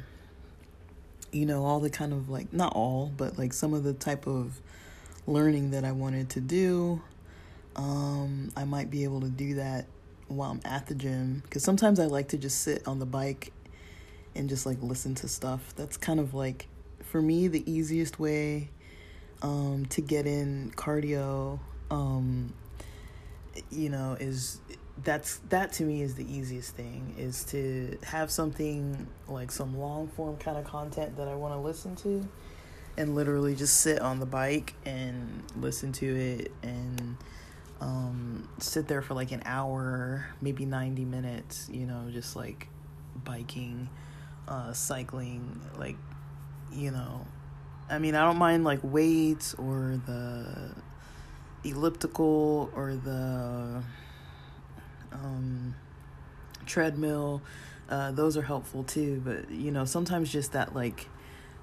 you 1.32 1.46
know 1.46 1.64
all 1.64 1.80
the 1.80 1.90
kind 1.90 2.14
of 2.14 2.30
like 2.30 2.52
not 2.52 2.74
all 2.76 3.12
but 3.16 3.38
like 3.38 3.54
some 3.54 3.74
of 3.74 3.84
the 3.84 3.94
type 3.94 4.28
of 4.28 4.60
learning 5.26 5.72
that 5.72 5.86
i 5.86 5.92
wanted 5.92 6.30
to 6.30 6.42
do. 6.42 7.02
Um 7.76 8.52
i 8.56 8.66
might 8.66 8.92
be 8.92 9.04
able 9.04 9.22
to 9.22 9.30
do 9.30 9.56
that 9.56 9.86
while 10.28 10.52
i'm 10.52 10.62
at 10.64 10.86
the 10.88 10.96
gym 10.96 11.42
because 11.44 11.64
sometimes 11.64 12.00
i 12.00 12.06
like 12.06 12.28
to 12.30 12.38
just 12.38 12.62
sit 12.62 12.88
on 12.88 13.00
the 13.00 13.06
bike 13.06 13.52
and 14.36 14.50
just 14.50 14.66
like 14.66 14.78
listen 14.82 15.16
to 15.16 15.28
stuff. 15.28 15.74
That's 15.76 15.98
kind 15.98 16.20
of 16.20 16.34
like 16.34 16.68
for 17.02 17.22
me 17.22 17.48
the 17.48 17.70
easiest 17.72 18.20
way 18.20 18.70
um, 19.42 19.86
to 19.90 20.02
get 20.02 20.26
in 20.26 20.72
cardio. 20.76 21.60
Um, 21.92 22.54
you 23.70 23.90
know, 23.90 24.18
is 24.20 24.60
that's 25.04 25.38
that 25.50 25.74
to 25.74 25.84
me 25.84 26.02
is 26.02 26.16
the 26.16 26.26
easiest 26.32 26.76
thing 26.76 27.16
is 27.18 27.44
to 27.46 27.98
have 28.04 28.30
something 28.30 29.08
like 29.28 29.52
some 29.52 29.78
long 29.78 30.08
form 30.10 30.38
kind 30.38 30.58
of 30.58 30.64
content 30.66 31.18
that 31.18 31.28
I 31.28 31.36
want 31.36 31.54
to 31.54 31.60
listen 31.60 31.96
to 31.98 32.28
and 32.98 33.16
literally 33.16 33.56
just 33.56 33.82
sit 33.82 34.00
on 34.00 34.20
the 34.20 34.26
bike 34.26 34.76
and 34.86 35.44
listen 35.56 35.92
to 35.94 36.16
it 36.16 36.52
and 36.62 37.18
um, 37.82 38.48
sit 38.60 38.88
there 38.88 39.02
for 39.02 39.14
like 39.14 39.32
an 39.32 39.42
hour, 39.46 40.28
maybe 40.42 40.66
90 40.66 41.04
minutes, 41.06 41.70
you 41.72 41.86
know, 41.86 42.08
just 42.12 42.36
like 42.36 42.68
biking 43.24 43.90
uh, 44.48 44.74
cycling, 44.74 45.62
like, 45.78 45.98
you 46.72 46.92
know, 46.92 47.26
I 47.90 48.00
mean, 48.00 48.16
I 48.16 48.26
don't 48.26 48.38
mind 48.38 48.64
like 48.64 48.80
weights 48.82 49.54
or 49.56 50.00
the 50.06 50.72
elliptical 51.64 52.70
or 52.76 52.96
the 52.96 53.84
um, 55.12 55.76
treadmill. 56.66 57.42
Uh, 57.90 58.12
those 58.12 58.38
are 58.38 58.42
helpful 58.42 58.84
too, 58.84 59.22
but 59.24 59.52
you 59.52 59.72
know, 59.72 59.86
sometimes 59.86 60.32
just 60.32 60.54
that 60.54 60.74
like 60.74 61.08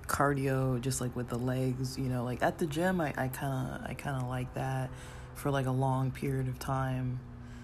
cardio, 0.06 0.80
just 0.80 1.00
like 1.00 1.14
with 1.16 1.28
the 1.28 1.38
legs, 1.38 1.98
you 1.98 2.08
know, 2.08 2.24
like 2.24 2.42
at 2.42 2.58
the 2.58 2.66
gym, 2.66 3.00
I 3.00 3.12
kind 3.12 3.68
of 3.82 3.90
I 3.90 3.94
kind 3.94 4.22
of 4.22 4.28
like 4.28 4.52
that 4.54 4.90
for 5.34 5.50
like 5.50 5.66
a 5.66 5.72
long 5.72 6.10
period 6.10 6.48
of 6.48 6.58
time. 6.58 7.20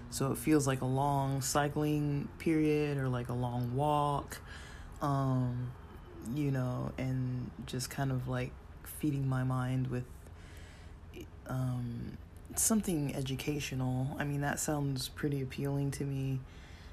So 0.09 0.31
it 0.31 0.37
feels 0.37 0.65
like 0.65 0.81
a 0.81 0.85
long 0.85 1.41
cycling 1.41 2.29
period 2.39 2.97
or 2.97 3.09
like 3.09 3.29
a 3.29 3.33
long 3.33 3.75
walk 3.75 4.39
um, 5.01 5.71
you 6.33 6.51
know, 6.51 6.91
and 6.97 7.49
just 7.65 7.89
kind 7.89 8.11
of 8.11 8.27
like 8.27 8.51
feeding 8.83 9.27
my 9.27 9.43
mind 9.43 9.87
with 9.87 10.05
um, 11.47 12.17
something 12.55 13.15
educational. 13.15 14.15
I 14.19 14.23
mean, 14.23 14.41
that 14.41 14.59
sounds 14.59 15.09
pretty 15.09 15.41
appealing 15.41 15.91
to 15.91 16.03
me. 16.03 16.39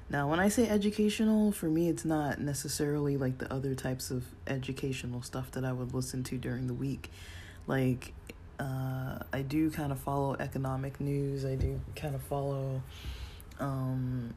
Now, 0.09 0.29
when 0.29 0.39
I 0.39 0.49
say 0.49 0.69
educational, 0.69 1.51
for 1.51 1.65
me, 1.65 1.89
it's 1.89 2.05
not 2.05 2.39
necessarily 2.39 3.17
like 3.17 3.39
the 3.39 3.51
other 3.51 3.73
types 3.73 4.11
of 4.11 4.25
educational 4.45 5.23
stuff 5.23 5.51
that 5.51 5.65
I 5.65 5.71
would 5.71 5.93
listen 5.93 6.23
to 6.25 6.37
during 6.37 6.67
the 6.67 6.75
week. 6.75 7.09
Like, 7.65 8.13
uh, 8.59 9.19
I 9.33 9.41
do 9.41 9.71
kind 9.71 9.91
of 9.91 9.99
follow 9.99 10.35
economic 10.39 11.01
news, 11.01 11.43
I 11.43 11.55
do 11.55 11.81
kind 11.95 12.13
of 12.13 12.21
follow 12.21 12.83
um, 13.59 14.35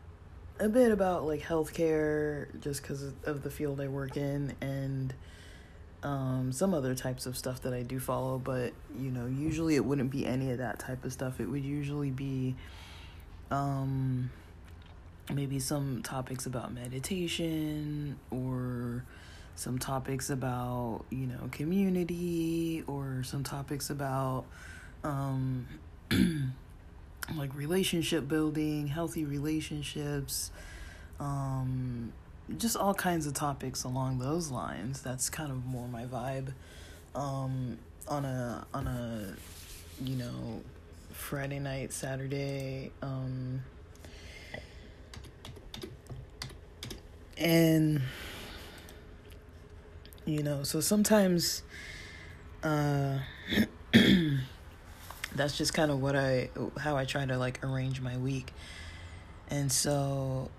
a 0.61 0.69
bit 0.69 0.91
about 0.91 1.25
like 1.25 1.41
healthcare 1.41 2.47
just 2.61 2.83
because 2.83 3.13
of 3.25 3.43
the 3.43 3.51
field 3.51 3.81
I 3.81 3.89
work 3.89 4.17
in 4.17 4.55
and 4.61 5.15
um, 6.03 6.53
some 6.53 6.75
other 6.75 6.95
types 6.95 7.27
of 7.27 7.37
stuff 7.37 7.63
that 7.63 7.73
I 7.73 7.83
do 7.83 7.99
follow, 7.99 8.39
but 8.39 8.73
you 8.97 9.11
know, 9.11 9.27
usually 9.27 9.77
it 9.77 9.85
wouldn't 9.85 10.11
be 10.11 10.27
any 10.27 10.51
of 10.51 10.59
that 10.59 10.79
type 10.79 11.05
of 11.05 11.13
stuff. 11.13 11.41
It 11.41 11.47
would 11.47 11.65
usually 11.65 12.11
be 12.11 12.55
um, 13.51 14.31
maybe 15.33 15.59
some 15.59 16.03
topics 16.03 16.47
about 16.47 16.73
meditation 16.73 18.19
or 18.31 19.05
some 19.57 19.79
topics 19.79 20.31
about, 20.31 21.05
you 21.11 21.27
know, 21.27 21.49
community 21.51 22.85
or 22.87 23.23
some 23.25 23.43
topics 23.43 23.91
about 23.91 24.45
um, 25.03 25.67
like 27.37 27.55
relationship 27.55 28.29
building, 28.29 28.87
healthy 28.87 29.25
relationships, 29.25 30.51
um, 31.21 32.13
just 32.57 32.77
all 32.77 32.95
kinds 32.95 33.27
of 33.27 33.35
topics 33.35 33.85
along 33.85 34.19
those 34.19 34.51
lines. 34.51 35.03
That's 35.03 35.29
kind 35.29 35.51
of 35.51 35.67
more 35.67 35.89
my 35.89 36.05
vibe. 36.05 36.53
Um, 37.15 37.79
on 38.07 38.25
a 38.25 38.67
on 38.73 38.87
a 38.87 39.35
you 40.03 40.17
know 40.17 40.63
Friday 41.13 41.59
night, 41.59 41.93
Saturday, 41.93 42.91
um, 43.03 43.63
and 47.37 48.01
you 50.25 50.43
know, 50.43 50.63
so 50.63 50.81
sometimes 50.81 51.63
uh 52.63 53.19
that's 55.39 55.57
just 55.57 55.73
kind 55.73 55.91
of 55.91 56.01
what 56.03 56.17
I 56.17 56.51
how 56.79 56.97
I 56.97 57.05
try 57.05 57.25
to 57.25 57.39
like 57.39 57.65
arrange 57.65 58.01
my 58.01 58.17
week. 58.17 58.53
And 59.49 59.73
so 59.73 60.51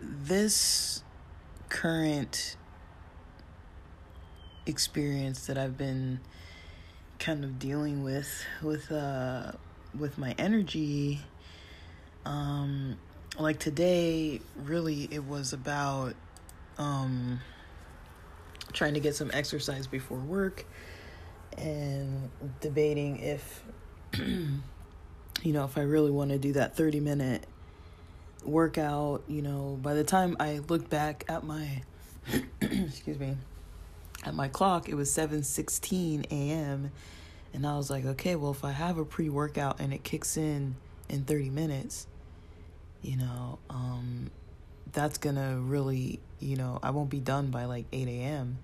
this 0.00 1.02
current 1.68 2.56
experience 4.66 5.46
that 5.46 5.56
I've 5.58 5.78
been 5.78 6.20
kind 7.18 7.44
of 7.44 7.58
dealing 7.58 8.02
with 8.02 8.44
with 8.62 8.92
uh 8.92 9.52
with 9.98 10.18
my 10.18 10.34
energy 10.38 11.20
um 12.24 12.96
like 13.38 13.58
today 13.58 14.40
really 14.56 15.08
it 15.10 15.24
was 15.24 15.52
about 15.52 16.14
um 16.76 17.40
trying 18.72 18.94
to 18.94 19.00
get 19.00 19.16
some 19.16 19.30
exercise 19.32 19.86
before 19.86 20.18
work 20.18 20.64
and 21.56 22.30
debating 22.60 23.18
if 23.18 23.64
you 24.18 25.52
know, 25.52 25.64
if 25.64 25.78
I 25.78 25.82
really 25.82 26.10
want 26.10 26.30
to 26.30 26.38
do 26.38 26.52
that 26.54 26.76
30 26.76 27.00
minute 27.00 27.44
workout, 28.44 29.22
you 29.28 29.42
know, 29.42 29.78
by 29.82 29.94
the 29.94 30.04
time 30.04 30.36
I 30.40 30.58
looked 30.58 30.90
back 30.90 31.24
at 31.28 31.44
my 31.44 31.82
excuse 32.60 33.18
me, 33.18 33.36
at 34.24 34.34
my 34.34 34.48
clock, 34.48 34.88
it 34.88 34.94
was 34.94 35.10
7:16 35.10 36.26
a.m. 36.30 36.90
and 37.54 37.66
I 37.66 37.76
was 37.76 37.90
like, 37.90 38.04
okay, 38.04 38.36
well, 38.36 38.50
if 38.50 38.64
I 38.64 38.72
have 38.72 38.98
a 38.98 39.04
pre-workout 39.04 39.80
and 39.80 39.92
it 39.92 40.04
kicks 40.04 40.36
in 40.36 40.76
in 41.08 41.24
30 41.24 41.50
minutes, 41.50 42.06
you 43.02 43.16
know, 43.16 43.58
um 43.70 44.30
that's 44.92 45.18
going 45.18 45.36
to 45.36 45.60
really, 45.60 46.18
you 46.40 46.56
know, 46.56 46.78
I 46.82 46.90
won't 46.90 47.10
be 47.10 47.20
done 47.20 47.50
by 47.50 47.66
like 47.66 47.86
8 47.92 48.08
a.m. 48.08 48.58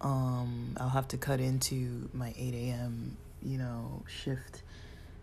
Um, 0.00 0.76
I'll 0.78 0.88
have 0.88 1.08
to 1.08 1.16
cut 1.16 1.40
into 1.40 2.08
my 2.12 2.32
8 2.36 2.54
a.m., 2.54 3.16
you 3.42 3.58
know, 3.58 4.02
shift 4.08 4.62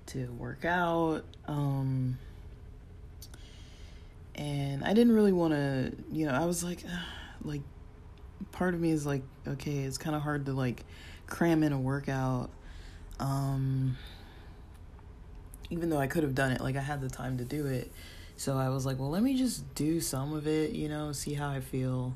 to 0.08 0.28
work 0.34 0.65
out. 0.65 1.24
Um, 1.48 2.17
and 4.36 4.84
I 4.84 4.93
didn't 4.93 5.13
really 5.13 5.32
want 5.32 5.54
to, 5.54 5.91
you 6.12 6.26
know, 6.26 6.34
I 6.34 6.46
was 6.46 6.63
like, 6.63 6.84
like, 7.43 7.62
part 8.52 8.74
of 8.74 8.80
me 8.80 8.91
is 8.91 9.06
like, 9.06 9.24
okay, 9.48 9.80
it's 9.80 9.98
kind 9.98 10.15
of 10.15 10.22
hard 10.22 10.46
to 10.46 10.54
like 10.54 10.86
cram 11.26 11.63
in 11.63 11.74
a 11.74 11.80
workout. 11.80 12.50
Um, 13.20 13.98
even 15.70 15.89
though 15.89 16.00
I 16.00 16.08
could 16.08 16.24
have 16.24 16.36
done 16.36 16.52
it, 16.52 16.62
like, 16.62 16.76
I 16.76 16.82
had 16.82 17.02
the 17.02 17.10
time 17.10 17.38
to 17.39 17.43
do 17.43 17.65
it. 17.65 17.91
So 18.38 18.58
I 18.58 18.70
was 18.70 18.86
like, 18.86 19.00
well, 19.00 19.10
let 19.10 19.24
me 19.24 19.36
just 19.36 19.74
do 19.74 20.00
some 20.00 20.34
of 20.34 20.48
it, 20.48 20.72
you 20.72 20.88
know, 20.88 21.12
see 21.12 21.34
how 21.34 21.50
I 21.50 21.60
feel. 21.60 22.15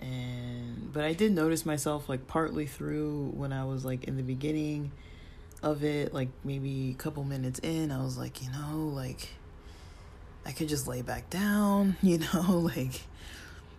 And, 0.00 0.92
but 0.92 1.04
I 1.04 1.12
did 1.12 1.32
notice 1.32 1.64
myself 1.64 2.08
like 2.08 2.26
partly 2.26 2.66
through 2.66 3.32
when 3.34 3.52
I 3.52 3.64
was 3.64 3.84
like 3.84 4.04
in 4.04 4.16
the 4.16 4.22
beginning 4.22 4.90
of 5.62 5.84
it, 5.84 6.14
like 6.14 6.28
maybe 6.44 6.90
a 6.90 6.94
couple 6.94 7.24
minutes 7.24 7.58
in, 7.60 7.90
I 7.90 8.02
was 8.02 8.16
like, 8.16 8.42
you 8.42 8.50
know, 8.50 8.90
like 8.94 9.28
I 10.46 10.52
could 10.52 10.68
just 10.68 10.86
lay 10.88 11.02
back 11.02 11.30
down, 11.30 11.96
you 12.02 12.18
know, 12.18 12.58
like 12.76 13.02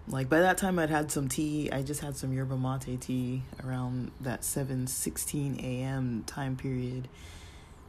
like 0.08 0.30
by 0.30 0.40
that 0.40 0.58
time 0.58 0.80
I'd 0.80 0.90
had 0.90 1.12
some 1.12 1.28
tea. 1.28 1.72
I 1.72 1.84
just 1.84 2.02
had 2.02 2.18
some 2.18 2.34
yerba 2.34 2.58
mate 2.58 3.00
tea 3.02 3.44
around 3.64 4.12
that 4.22 4.42
7:16 4.42 5.60
a.m. 5.64 6.24
time 6.26 6.56
period. 6.56 7.08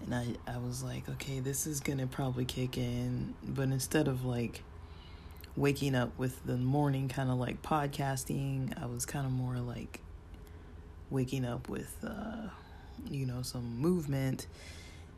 And 0.04 0.14
I 0.14 0.26
I 0.46 0.58
was 0.58 0.82
like, 0.82 1.08
okay, 1.08 1.40
this 1.40 1.66
is 1.66 1.80
going 1.80 1.98
to 1.98 2.06
probably 2.06 2.44
kick 2.44 2.76
in, 2.76 3.34
but 3.42 3.64
instead 3.64 4.08
of 4.08 4.24
like 4.24 4.62
waking 5.56 5.94
up 5.94 6.16
with 6.18 6.44
the 6.46 6.56
morning 6.56 7.08
kind 7.08 7.30
of 7.30 7.38
like 7.38 7.62
podcasting, 7.62 8.80
I 8.82 8.86
was 8.86 9.04
kind 9.06 9.26
of 9.26 9.32
more 9.32 9.56
like 9.56 10.00
waking 11.10 11.44
up 11.44 11.68
with 11.68 11.96
uh 12.04 12.48
you 13.10 13.26
know 13.26 13.42
some 13.42 13.78
movement 13.78 14.46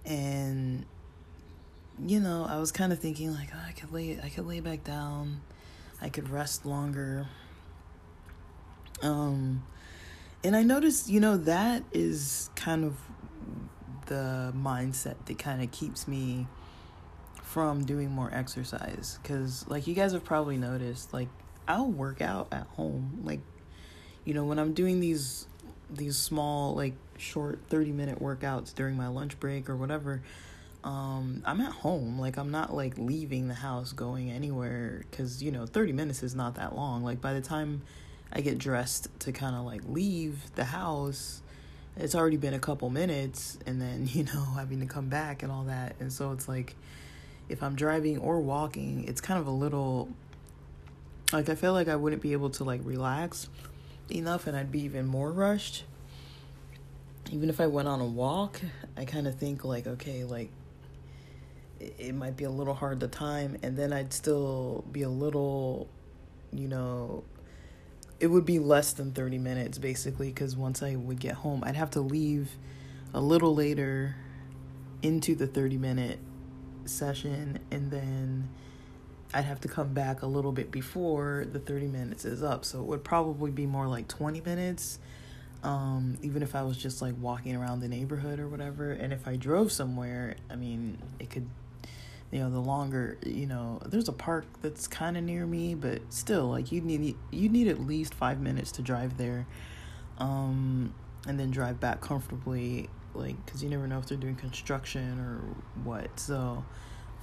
and 0.05 0.85
you 2.05 2.19
know, 2.19 2.45
I 2.49 2.59
was 2.59 2.73
kind 2.73 2.93
of 2.93 2.99
thinking 2.99 3.33
like 3.33 3.49
oh, 3.55 3.61
I 3.69 3.73
could 3.73 3.93
lay 3.93 4.19
I 4.23 4.29
could 4.29 4.47
lay 4.47 4.61
back 4.61 4.85
down 4.85 5.41
I 6.05 6.11
could 6.11 6.29
rest 6.29 6.67
longer. 6.67 7.27
Um, 9.03 9.65
and 10.45 10.55
I 10.55 10.63
noticed, 10.63 11.09
you 11.09 11.19
know, 11.19 11.39
that 11.39 11.83
is 11.93 12.51
kind 12.55 12.85
of 12.85 12.97
the 14.07 14.53
mindset 14.55 15.17
that 15.25 15.39
kind 15.39 15.63
of 15.63 15.71
keeps 15.71 16.07
me 16.07 16.47
from 17.43 17.85
doing 17.85 18.11
more 18.11 18.31
exercise. 18.33 19.19
Because, 19.23 19.67
like, 19.67 19.87
you 19.87 19.95
guys 19.95 20.13
have 20.13 20.25
probably 20.25 20.59
noticed, 20.59 21.15
like, 21.15 21.29
I'll 21.67 21.91
work 21.91 22.21
out 22.21 22.49
at 22.53 22.67
home. 22.67 23.21
Like, 23.25 23.41
you 24.27 24.35
know, 24.35 24.45
when 24.45 24.59
I'm 24.59 24.75
doing 24.75 25.01
these 25.01 25.47
these 25.91 26.17
small 26.17 26.75
like 26.75 26.95
short 27.19 27.59
30 27.69 27.93
minute 27.93 28.21
workouts 28.21 28.75
during 28.75 28.97
my 28.97 29.09
lunch 29.09 29.39
break 29.41 29.69
or 29.69 29.77
whatever 29.77 30.23
um 30.83 31.43
i'm 31.47 31.61
at 31.61 31.73
home. 31.73 32.19
Like 32.19 32.37
i'm 32.37 32.51
not 32.51 32.75
like 32.75 32.99
leaving 32.99 33.49
the 33.49 33.55
house 33.55 33.93
going 33.93 34.31
anywhere 34.31 35.05
because 35.11 35.43
you 35.43 35.51
know 35.51 35.67
30 35.67 35.93
minutes 35.93 36.23
is 36.23 36.35
not 36.35 36.57
that 36.57 36.75
long. 36.75 37.03
Like 37.03 37.21
by 37.21 37.35
the 37.35 37.41
time 37.41 37.83
i 38.33 38.41
get 38.41 38.59
dressed 38.59 39.09
to 39.21 39.33
kind 39.33 39.55
of 39.57 39.65
like 39.65 39.83
leave 39.89 40.55
the 40.57 40.65
house 40.65 41.41
it's 41.97 42.17
already 42.17 42.37
been 42.37 42.55
a 42.55 42.59
couple 42.59 42.91
minutes 42.91 43.57
and 43.67 43.81
then 43.81 44.09
you 44.13 44.25
know 44.25 44.45
having 44.57 44.81
to 44.81 44.87
come 44.87 45.09
back 45.09 45.43
and 45.43 45.51
all 45.51 45.65
that. 45.65 45.97
And 46.01 46.13
so 46.13 46.33
it's 46.33 46.49
like 46.49 46.77
if 47.49 47.63
i'm 47.63 47.75
driving 47.75 48.19
or 48.19 48.41
walking 48.41 49.05
it's 49.07 49.21
kind 49.21 49.39
of 49.39 49.47
a 49.47 49.51
little 49.51 50.09
like 51.33 51.49
i 51.49 51.55
feel 51.55 51.73
like 51.73 51.89
i 51.89 51.97
wouldn't 51.97 52.23
be 52.23 52.33
able 52.33 52.51
to 52.51 52.65
like 52.65 52.81
relax 52.85 53.49
enough 54.11 54.47
and 54.47 54.57
i'd 54.57 54.73
be 54.73 54.81
even 54.81 55.07
more 55.07 55.31
rushed 55.31 55.85
even 57.35 57.51
if 57.51 57.61
i 57.61 57.67
went 57.67 57.89
on 57.89 58.01
a 58.01 58.07
walk 58.07 58.61
i 58.97 59.05
kind 59.05 59.27
of 59.27 59.35
think 59.35 59.65
like 59.65 59.87
okay 59.87 60.25
like 60.25 60.51
it 61.81 62.15
might 62.15 62.37
be 62.37 62.45
a 62.45 62.51
little 62.51 62.75
hard 62.75 63.01
to 63.01 63.09
time 63.09 63.57
and 63.63 63.77
then 63.77 63.93
I'd 63.93 64.13
still 64.13 64.85
be 64.91 65.03
a 65.03 65.09
little 65.09 65.89
you 66.53 66.69
know 66.69 67.25
it 68.21 68.29
would 68.29 68.47
be 68.47 68.59
less 68.59 68.93
than 68.93 69.13
30 69.13 69.39
minutes 69.39 69.79
basically 69.79 70.33
cuz 70.33 70.57
once 70.57 70.83
I 70.83 70.97
would 70.97 71.21
get 71.21 71.35
home 71.35 71.63
I'd 71.65 71.77
have 71.77 71.91
to 71.91 72.01
leave 72.01 72.57
a 73.13 73.21
little 73.21 73.55
later 73.55 74.17
into 75.03 75.35
the 75.35 75.47
30 75.47 75.77
minute 75.79 76.19
session 76.85 77.59
and 77.71 77.91
then 77.91 78.49
I'd 79.33 79.45
have 79.45 79.61
to 79.63 79.69
come 79.69 79.93
back 79.93 80.23
a 80.23 80.27
little 80.27 80.53
bit 80.53 80.71
before 80.71 81.45
the 81.51 81.59
30 81.59 81.89
minutes 81.89 82.25
is 82.25 82.41
up. 82.41 82.65
So 82.65 82.79
it 82.79 82.87
would 82.87 83.03
probably 83.03 83.51
be 83.51 83.67
more 83.67 83.89
like 83.89 84.07
20 84.07 84.41
minutes 84.43 85.01
um, 85.65 86.19
even 86.23 86.43
if 86.43 86.55
I 86.55 86.63
was 86.63 86.77
just 86.77 87.03
like 87.03 87.15
walking 87.19 87.57
around 87.57 87.81
the 87.81 87.89
neighborhood 87.89 88.39
or 88.39 88.49
whatever. 88.49 88.93
And 88.93 89.13
if 89.13 89.27
I 89.27 89.37
drove 89.37 89.73
somewhere, 89.73 90.37
I 90.51 90.57
mean, 90.57 90.99
it 91.19 91.31
could 91.31 91.49
you 92.31 92.41
know 92.41 92.51
the 92.51 92.59
longer 92.59 93.17
you 93.25 93.47
know 93.47 93.81
there's 93.87 94.09
a 94.09 94.13
park 94.13 94.45
that's 94.61 94.89
kind 94.89 95.17
of 95.17 95.23
near 95.23 95.47
me 95.47 95.77
but 95.77 96.01
still 96.09 96.49
like 96.49 96.73
you 96.73 96.81
need 96.81 97.15
you 97.31 97.49
need 97.49 97.69
at 97.69 97.79
least 97.79 98.13
five 98.13 98.41
minutes 98.41 98.73
to 98.73 98.83
drive 98.83 99.17
there 99.19 99.47
um 100.19 100.93
and 101.29 101.39
then 101.39 101.53
drive 101.53 101.79
back 101.79 102.01
comfortably 102.01 102.89
like 103.15 103.37
because 103.45 103.63
you 103.63 103.71
never 103.71 103.87
know 103.87 103.99
if 103.99 104.07
they're 104.07 104.19
doing 104.19 104.35
construction 104.35 105.21
or 105.21 105.39
what 105.85 106.19
so 106.19 106.65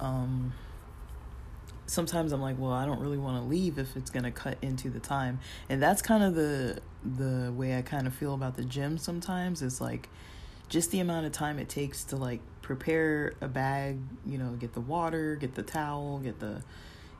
um 0.00 0.54
sometimes 1.92 2.32
i'm 2.32 2.40
like 2.40 2.58
well 2.58 2.72
i 2.72 2.84
don't 2.84 3.00
really 3.00 3.18
want 3.18 3.36
to 3.36 3.48
leave 3.48 3.78
if 3.78 3.96
it's 3.96 4.10
going 4.10 4.24
to 4.24 4.30
cut 4.30 4.56
into 4.62 4.88
the 4.88 5.00
time 5.00 5.38
and 5.68 5.82
that's 5.82 6.02
kind 6.02 6.22
of 6.22 6.34
the 6.34 6.80
the 7.04 7.52
way 7.52 7.76
i 7.76 7.82
kind 7.82 8.06
of 8.06 8.14
feel 8.14 8.34
about 8.34 8.56
the 8.56 8.64
gym 8.64 8.96
sometimes 8.96 9.62
is 9.62 9.80
like 9.80 10.08
just 10.72 10.90
the 10.90 11.00
amount 11.00 11.26
of 11.26 11.32
time 11.32 11.58
it 11.58 11.68
takes 11.68 12.02
to 12.02 12.16
like 12.16 12.40
prepare 12.62 13.34
a 13.42 13.48
bag, 13.48 13.98
you 14.24 14.38
know, 14.38 14.52
get 14.52 14.72
the 14.72 14.80
water, 14.80 15.36
get 15.36 15.54
the 15.54 15.62
towel, 15.62 16.18
get 16.20 16.40
the 16.40 16.62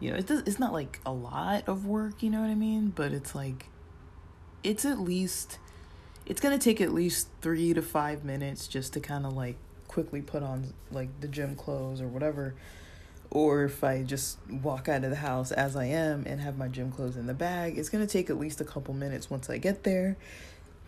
you 0.01 0.11
know, 0.11 0.17
it 0.17 0.27
does, 0.27 0.43
it's 0.47 0.59
not 0.59 0.73
like 0.73 1.01
a 1.05 1.13
lot 1.13 1.69
of 1.69 1.87
work, 1.87 2.23
you 2.23 2.31
know 2.31 2.41
what 2.41 2.49
I 2.49 2.55
mean? 2.55 2.89
But 2.89 3.13
it's 3.13 3.35
like 3.35 3.67
it's 4.65 4.87
at 4.87 4.99
least 4.99 5.59
it's 6.25 6.41
going 6.41 6.59
to 6.59 6.63
take 6.63 6.81
at 6.81 6.95
least 6.95 7.29
3 7.43 7.75
to 7.75 7.83
5 7.83 8.25
minutes 8.25 8.67
just 8.69 8.95
to 8.95 9.01
kind 9.01 9.27
of 9.27 9.35
like 9.35 9.57
quickly 9.87 10.23
put 10.23 10.43
on 10.43 10.73
like 10.91 11.09
the 11.21 11.29
gym 11.29 11.55
clothes 11.55 12.01
or 12.01 12.09
whatever 12.09 12.55
or 13.33 13.65
if 13.65 13.83
I 13.83 14.03
just 14.03 14.39
walk 14.51 14.91
out 14.91 15.05
of 15.05 15.11
the 15.11 15.17
house 15.17 15.53
as 15.53 15.75
I 15.75 15.87
am 15.87 16.25
and 16.27 16.39
have 16.43 16.59
my 16.59 16.69
gym 16.69 16.93
clothes 16.93 17.17
in 17.17 17.27
the 17.27 17.35
bag, 17.35 17.79
it's 17.79 17.89
going 17.89 18.07
to 18.07 18.13
take 18.13 18.29
at 18.29 18.39
least 18.39 18.61
a 18.61 18.65
couple 18.65 18.93
minutes 18.93 19.31
once 19.31 19.49
I 19.49 19.57
get 19.57 19.85
there 19.85 20.19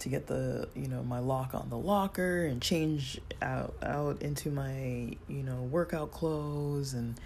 to 0.01 0.09
get 0.11 0.27
the 0.27 0.69
you 0.75 0.89
know 0.89 1.03
my 1.03 1.21
lock 1.21 1.55
on 1.55 1.71
the 1.71 1.79
locker 1.79 2.45
and 2.45 2.61
change 2.61 3.21
out 3.41 3.75
out 3.83 4.21
into 4.21 4.51
my 4.51 5.17
you 5.29 5.43
know 5.43 5.63
workout 5.63 6.11
clothes 6.11 6.95
and 6.95 7.19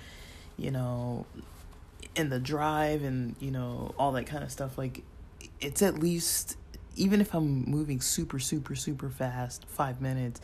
you 0.59 0.71
know 0.71 1.27
in 2.15 2.29
the 2.29 2.39
drive 2.39 3.03
and 3.03 3.35
you 3.41 3.51
know 3.51 3.93
all 3.99 4.13
that 4.13 4.27
kind 4.27 4.45
of 4.45 4.53
stuff. 4.53 4.79
Like 4.79 5.03
it's 5.61 5.83
at 5.83 5.99
least 5.99 6.57
even 6.95 7.21
if 7.21 7.35
I'm 7.35 7.69
moving 7.69 8.01
super 8.01 8.39
super 8.39 8.77
super 8.77 9.09
fast 9.09 9.67
5 9.67 10.01
minutes 10.01 10.41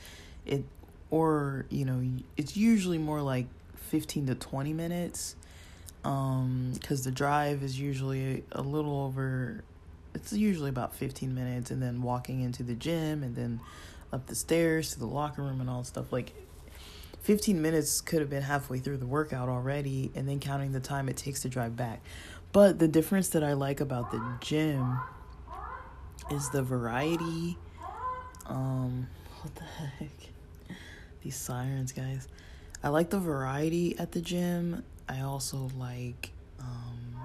it 0.46 0.64
or 1.10 1.66
you 1.68 1.84
know 1.84 2.02
it's 2.36 2.56
usually 2.56 2.98
more 2.98 3.22
like 3.22 3.46
15 3.84 4.26
to 4.26 4.34
20 4.34 4.72
minutes 4.72 5.36
um 6.04 6.74
cuz 6.82 7.04
the 7.04 7.10
drive 7.10 7.62
is 7.62 7.78
usually 7.78 8.44
a 8.52 8.62
little 8.62 9.00
over 9.02 9.64
it's 10.14 10.32
usually 10.32 10.70
about 10.70 10.94
15 10.94 11.34
minutes 11.34 11.70
and 11.70 11.82
then 11.82 12.02
walking 12.02 12.40
into 12.40 12.62
the 12.62 12.74
gym 12.74 13.22
and 13.22 13.34
then 13.34 13.60
up 14.12 14.26
the 14.26 14.34
stairs 14.34 14.92
to 14.92 14.98
the 14.98 15.06
locker 15.06 15.42
room 15.42 15.60
and 15.60 15.68
all 15.68 15.82
stuff 15.82 16.12
like 16.12 16.32
15 17.24 17.60
minutes 17.60 18.02
could 18.02 18.20
have 18.20 18.28
been 18.28 18.42
halfway 18.42 18.78
through 18.78 18.98
the 18.98 19.06
workout 19.06 19.48
already 19.48 20.12
and 20.14 20.28
then 20.28 20.38
counting 20.38 20.72
the 20.72 20.80
time 20.80 21.08
it 21.08 21.16
takes 21.16 21.40
to 21.40 21.48
drive 21.48 21.74
back. 21.74 22.02
But 22.52 22.78
the 22.78 22.86
difference 22.86 23.30
that 23.30 23.42
i 23.42 23.54
like 23.54 23.80
about 23.80 24.10
the 24.10 24.22
gym 24.40 25.00
is 26.30 26.50
the 26.50 26.62
variety 26.62 27.56
um 28.46 29.08
what 29.40 29.54
the 29.54 29.64
heck? 29.64 30.10
These 31.22 31.36
sirens 31.36 31.92
guys 31.92 32.28
i 32.84 32.88
like 32.88 33.10
the 33.10 33.18
variety 33.18 33.98
at 33.98 34.12
the 34.12 34.20
gym 34.20 34.84
i 35.08 35.20
also 35.22 35.68
like 35.76 36.30
um 36.60 37.16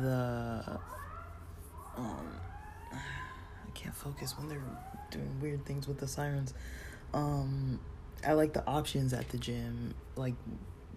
the 0.00 0.80
um, 1.96 2.40
I 2.92 3.70
can't 3.74 3.94
focus 3.94 4.36
when 4.38 4.48
they're 4.48 4.62
doing 5.10 5.40
weird 5.40 5.64
things 5.64 5.86
with 5.86 5.98
the 5.98 6.08
sirens. 6.08 6.54
Um, 7.12 7.80
I 8.26 8.32
like 8.32 8.52
the 8.52 8.66
options 8.66 9.12
at 9.12 9.28
the 9.28 9.38
gym. 9.38 9.94
Like, 10.16 10.34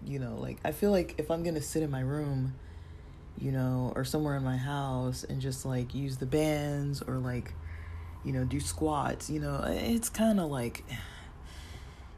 you 0.04 0.18
know, 0.18 0.36
like 0.36 0.58
I 0.64 0.72
feel 0.72 0.90
like 0.90 1.14
if 1.18 1.30
I'm 1.30 1.42
gonna 1.42 1.60
sit 1.60 1.82
in 1.82 1.90
my 1.90 2.00
room, 2.00 2.54
you 3.38 3.52
know, 3.52 3.92
or 3.94 4.04
somewhere 4.04 4.36
in 4.36 4.44
my 4.44 4.56
house 4.56 5.24
and 5.24 5.40
just 5.40 5.66
like 5.66 5.94
use 5.94 6.16
the 6.16 6.26
bands 6.26 7.02
or 7.02 7.16
like, 7.18 7.52
you 8.24 8.32
know, 8.32 8.44
do 8.44 8.60
squats, 8.60 9.28
you 9.28 9.40
know, 9.40 9.62
it's 9.66 10.08
kind 10.08 10.40
of 10.40 10.50
like 10.50 10.84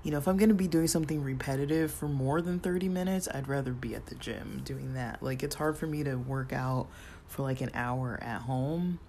you 0.02 0.10
know, 0.10 0.18
if 0.18 0.28
I'm 0.28 0.36
going 0.36 0.48
to 0.48 0.54
be 0.54 0.68
doing 0.68 0.86
something 0.86 1.22
repetitive 1.22 1.92
for 1.92 2.08
more 2.08 2.40
than 2.40 2.60
30 2.60 2.88
minutes, 2.88 3.28
I'd 3.32 3.48
rather 3.48 3.72
be 3.72 3.94
at 3.94 4.06
the 4.06 4.14
gym 4.14 4.62
doing 4.64 4.94
that. 4.94 5.22
Like, 5.22 5.42
it's 5.42 5.54
hard 5.54 5.76
for 5.76 5.86
me 5.86 6.04
to 6.04 6.16
work 6.16 6.52
out 6.52 6.86
for 7.26 7.42
like 7.42 7.60
an 7.60 7.70
hour 7.74 8.18
at 8.22 8.42
home. 8.42 9.00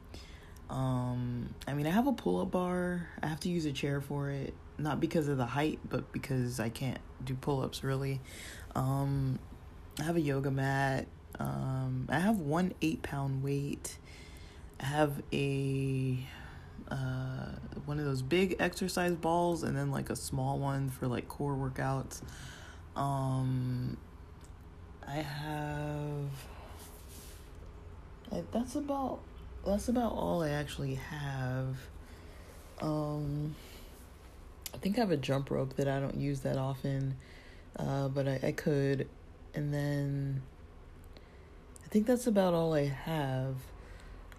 Um, 0.69 1.54
I 1.67 1.73
mean, 1.73 1.88
I 1.88 1.91
have 1.91 2.08
a 2.08 2.13
pull 2.13 2.41
up 2.41 2.52
bar. 2.52 3.08
I 3.23 3.28
have 3.28 3.39
to 3.41 3.49
use 3.49 3.65
a 3.65 3.71
chair 3.71 4.02
for 4.02 4.30
it, 4.30 4.54
not 4.78 4.99
because 4.99 5.28
of 5.28 5.38
the 5.38 5.45
height, 5.45 5.80
but 5.88 6.12
because 6.12 6.60
I 6.60 6.69
can't 6.69 6.99
do 7.23 7.36
pull 7.36 7.62
ups 7.62 7.84
really. 7.84 8.21
Um, 8.75 9.39
I 9.99 10.04
have 10.04 10.15
a 10.15 10.21
yoga 10.21 10.52
mat. 10.52 11.08
Um, 11.39 12.08
I 12.10 12.19
have 12.19 12.39
one 12.39 12.73
eight 12.82 13.02
pound 13.02 13.43
weight. 13.43 13.97
I 14.80 14.86
have 14.86 15.21
a 15.34 16.19
uh, 16.91 17.52
one 17.86 17.99
of 17.99 18.06
those 18.06 18.21
big 18.21 18.56
exercise 18.60 19.15
balls 19.15 19.63
and 19.63 19.75
then 19.75 19.91
like 19.91 20.10
a 20.10 20.15
small 20.15 20.60
one 20.60 20.89
for 20.89 21.08
like 21.08 21.28
core 21.28 21.56
workouts. 21.56 22.21
Um, 22.95 23.97
I 25.08 25.15
have 25.15 26.30
that's 28.52 28.75
about 28.75 29.19
that's 29.65 29.89
about 29.89 30.13
all 30.13 30.43
I 30.43 30.49
actually 30.49 30.95
have. 30.95 31.78
Um, 32.82 33.56
I 34.73 34.78
think 34.78 34.97
I 34.97 35.02
have 35.02 35.12
a 35.12 35.17
jump 35.17 35.52
rope 35.52 35.75
that 35.75 35.88
I 35.88 35.99
don't 35.99 36.15
use 36.15 36.41
that 36.41 36.58
often, 36.58 37.17
uh, 37.75 38.08
but 38.08 38.28
I, 38.28 38.39
I 38.43 38.52
could. 38.52 39.08
And 39.54 39.73
then 39.73 40.41
I 41.84 41.89
I 41.89 41.91
think 41.91 42.06
that's 42.06 42.28
about 42.28 42.54
all 42.54 42.75
I 42.75 42.86
have. 42.86 43.56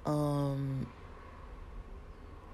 Um, 0.07 0.87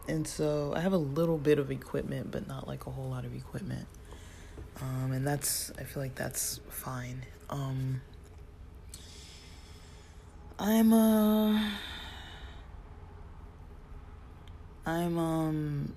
and 0.09 0.27
so 0.27 0.73
I 0.75 0.81
have 0.81 0.93
a 0.93 0.99
little 0.99 1.39
bit 1.39 1.59
of 1.59 1.71
equipment, 1.71 2.31
but 2.31 2.47
not 2.47 2.67
like 2.69 2.87
a 2.87 2.91
whole 2.91 3.09
lot 3.09 3.25
of 3.25 3.35
equipment. 3.35 3.87
Um, 4.81 5.13
and 5.13 5.27
that's, 5.27 5.73
I 5.79 5.85
feel 5.85 6.03
like 6.03 6.15
that's 6.15 6.61
fine. 6.69 7.25
Um, 7.49 8.01
I'm, 10.59 10.93
uh, 10.93 11.71
I'm, 14.85 15.19
um, 15.19 15.93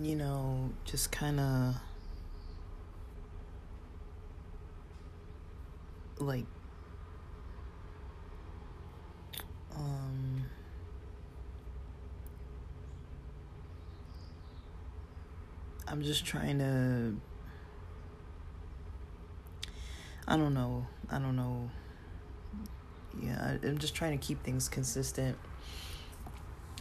you 0.00 0.14
know, 0.16 0.70
just 0.84 1.10
kind 1.10 1.40
of 1.40 1.74
like, 6.18 6.46
um, 9.74 10.09
I'm 15.90 16.02
just 16.02 16.24
trying 16.24 16.58
to 16.60 17.16
I 20.28 20.36
don't 20.36 20.54
know. 20.54 20.86
I 21.10 21.18
don't 21.18 21.34
know. 21.34 21.68
Yeah, 23.20 23.56
I, 23.62 23.66
I'm 23.66 23.78
just 23.78 23.96
trying 23.96 24.16
to 24.16 24.24
keep 24.24 24.44
things 24.44 24.68
consistent. 24.68 25.36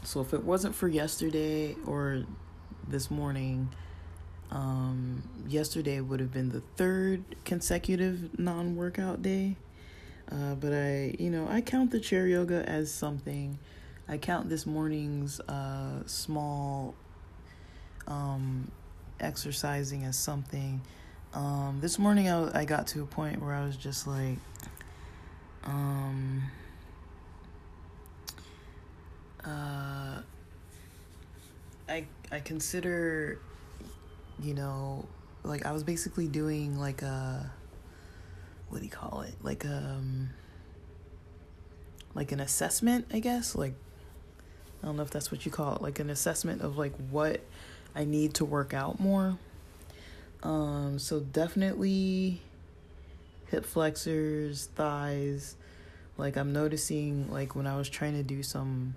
So 0.04 0.22
if 0.22 0.34
it 0.36 0.44
wasn't 0.44 0.76
for 0.76 0.88
yesterday 0.88 1.76
or 1.88 2.26
this 2.88 3.10
morning, 3.10 3.70
um, 4.52 5.24
yesterday 5.48 6.00
would 6.00 6.20
have 6.20 6.32
been 6.32 6.50
the 6.50 6.62
third 6.78 7.24
consecutive 7.44 8.38
non 8.38 8.76
workout 8.76 9.24
day. 9.24 9.56
Uh, 10.32 10.54
but 10.54 10.72
I, 10.72 11.16
you 11.18 11.32
know, 11.32 11.48
I 11.50 11.62
count 11.62 11.90
the 11.90 12.00
chair 12.00 12.28
yoga 12.28 12.68
as 12.70 12.94
something. 12.94 13.58
I 14.08 14.18
count 14.18 14.50
this 14.50 14.68
morning's 14.68 15.40
uh, 15.42 16.04
small 16.06 16.94
um, 18.08 18.72
exercising 19.20 20.04
as 20.04 20.18
something. 20.18 20.82
Um, 21.34 21.80
this 21.82 22.00
morning 22.00 22.30
I, 22.30 22.62
I 22.62 22.66
got 22.66 22.88
to 22.88 23.04
a 23.04 23.06
point 23.06 23.42
where 23.42 23.54
I 23.54 23.64
was 23.64 23.78
just 23.78 24.08
like, 24.08 24.38
um, 25.64 26.44
uh, 29.46 30.22
I 31.88 32.06
I 32.32 32.40
consider, 32.44 33.40
you 34.42 34.54
know, 34.54 35.08
like 35.44 35.66
I 35.66 35.72
was 35.72 35.84
basically 35.84 36.28
doing 36.28 36.80
like 36.80 37.02
a, 37.02 37.52
what 38.70 38.80
do 38.80 38.86
you 38.86 38.92
call 38.92 39.22
it? 39.22 39.36
Like 39.42 39.66
um, 39.66 40.30
like 42.16 42.32
an 42.32 42.40
assessment, 42.40 43.06
I 43.14 43.20
guess. 43.20 43.56
Like 43.56 43.74
I 44.82 44.86
don't 44.86 44.96
know 44.96 45.04
if 45.04 45.12
that's 45.12 45.32
what 45.32 45.46
you 45.46 45.52
call 45.52 45.76
it, 45.76 45.82
like 45.82 46.00
an 46.00 46.10
assessment 46.10 46.62
of 46.62 46.78
like 46.78 46.94
what 47.10 47.42
I 48.00 48.06
need 48.06 48.36
to 48.36 48.46
work 48.46 48.74
out 48.74 48.98
more. 48.98 49.38
Um, 50.42 51.00
so 51.00 51.20
definitely 51.20 52.40
hip 53.48 53.66
flexors, 53.66 54.70
thighs. 54.74 55.58
Like 56.18 56.38
I'm 56.38 56.54
noticing 56.54 57.30
like 57.30 57.58
when 57.58 57.68
I 57.68 57.76
was 57.76 57.90
trying 57.90 58.14
to 58.14 58.24
do 58.24 58.42
some 58.42 58.96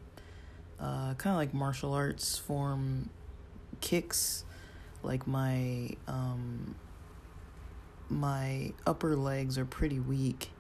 uh, 0.79 1.15
kind 1.15 1.35
of 1.35 1.37
like 1.37 1.53
martial 1.53 1.93
arts 1.93 2.39
form 2.39 3.11
kicks, 3.81 4.45
like 5.03 5.27
my 5.27 5.91
um, 6.07 6.77
my 8.09 8.73
upper 8.87 9.17
legs 9.17 9.59
are 9.59 9.65
pretty 9.65 9.99
weak. 9.99 10.51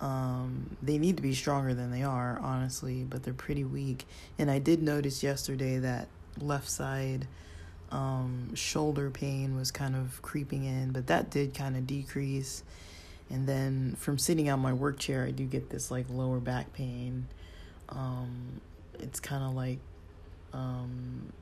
Um, 0.00 0.76
they 0.82 0.98
need 0.98 1.16
to 1.16 1.22
be 1.22 1.34
stronger 1.34 1.74
than 1.74 1.92
they 1.92 2.02
are, 2.02 2.40
honestly, 2.42 3.04
but 3.04 3.22
they're 3.22 3.34
pretty 3.34 3.62
weak. 3.62 4.04
And 4.36 4.50
I 4.50 4.58
did 4.58 4.82
notice 4.82 5.22
yesterday 5.22 5.78
that 5.78 6.08
left 6.40 6.68
side 6.68 7.28
um, 7.90 8.54
shoulder 8.54 9.10
pain 9.10 9.56
was 9.56 9.70
kind 9.70 9.96
of 9.96 10.20
creeping 10.22 10.64
in, 10.64 10.92
but 10.92 11.06
that 11.06 11.30
did 11.30 11.54
kind 11.54 11.76
of 11.76 11.86
decrease. 11.86 12.62
And 13.30 13.46
then 13.46 13.96
from 13.98 14.18
sitting 14.18 14.48
on 14.50 14.60
my 14.60 14.72
work 14.72 14.98
chair, 14.98 15.24
I 15.24 15.30
do 15.30 15.44
get 15.44 15.70
this 15.70 15.90
like 15.90 16.06
lower 16.10 16.40
back 16.40 16.72
pain. 16.72 17.26
Um, 17.88 18.60
it's 18.98 19.20
kind 19.20 19.44
of 19.44 19.54
like 19.54 19.78
um, 20.52 21.32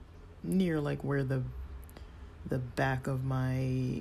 near 0.43 0.81
like 0.81 1.03
where 1.03 1.25
the 1.25 1.43
the 2.49 2.59
back 2.59 3.07
of 3.07 3.25
my 3.25 4.01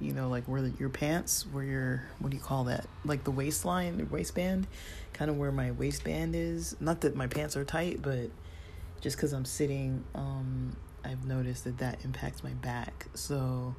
you 0.00 0.12
know 0.12 0.28
like 0.28 0.44
where 0.44 0.60
the, 0.60 0.72
your 0.78 0.88
pants 0.88 1.46
where 1.52 1.64
your 1.64 2.02
what 2.18 2.30
do 2.30 2.36
you 2.36 2.42
call 2.42 2.64
that 2.64 2.86
like 3.04 3.24
the 3.24 3.30
waistline 3.30 3.96
the 3.96 4.04
waistband 4.04 4.66
kind 5.12 5.30
of 5.30 5.38
where 5.38 5.52
my 5.52 5.70
waistband 5.70 6.34
is 6.34 6.76
not 6.80 7.00
that 7.00 7.14
my 7.14 7.26
pants 7.26 7.56
are 7.56 7.64
tight 7.64 8.02
but 8.02 8.28
just 9.00 9.16
because 9.16 9.32
i'm 9.32 9.44
sitting 9.44 10.04
um 10.14 10.76
I've 11.04 11.24
noticed 11.24 11.64
that 11.64 11.78
that 11.78 12.04
impacts 12.04 12.42
my 12.42 12.50
back. 12.50 13.06
So, 13.14 13.74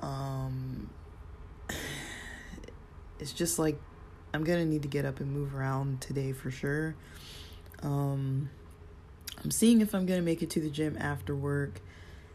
um, 0.00 0.90
it's 3.18 3.32
just 3.32 3.58
like 3.58 3.78
I'm 4.32 4.44
gonna 4.44 4.64
need 4.64 4.82
to 4.82 4.88
get 4.88 5.04
up 5.04 5.20
and 5.20 5.32
move 5.32 5.54
around 5.54 6.00
today 6.00 6.32
for 6.32 6.50
sure. 6.50 6.94
Um, 7.82 8.50
I'm 9.42 9.50
seeing 9.50 9.80
if 9.80 9.94
I'm 9.94 10.06
gonna 10.06 10.22
make 10.22 10.42
it 10.42 10.50
to 10.50 10.60
the 10.60 10.70
gym 10.70 10.96
after 10.98 11.34
work. 11.34 11.80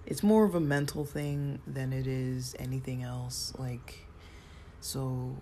It's 0.06 0.22
more 0.22 0.46
of 0.46 0.54
a 0.54 0.60
mental 0.60 1.04
thing 1.04 1.60
than 1.66 1.92
it 1.92 2.06
is 2.06 2.56
anything 2.60 3.02
else. 3.02 3.54
Like, 3.58 4.06
so, 4.80 5.36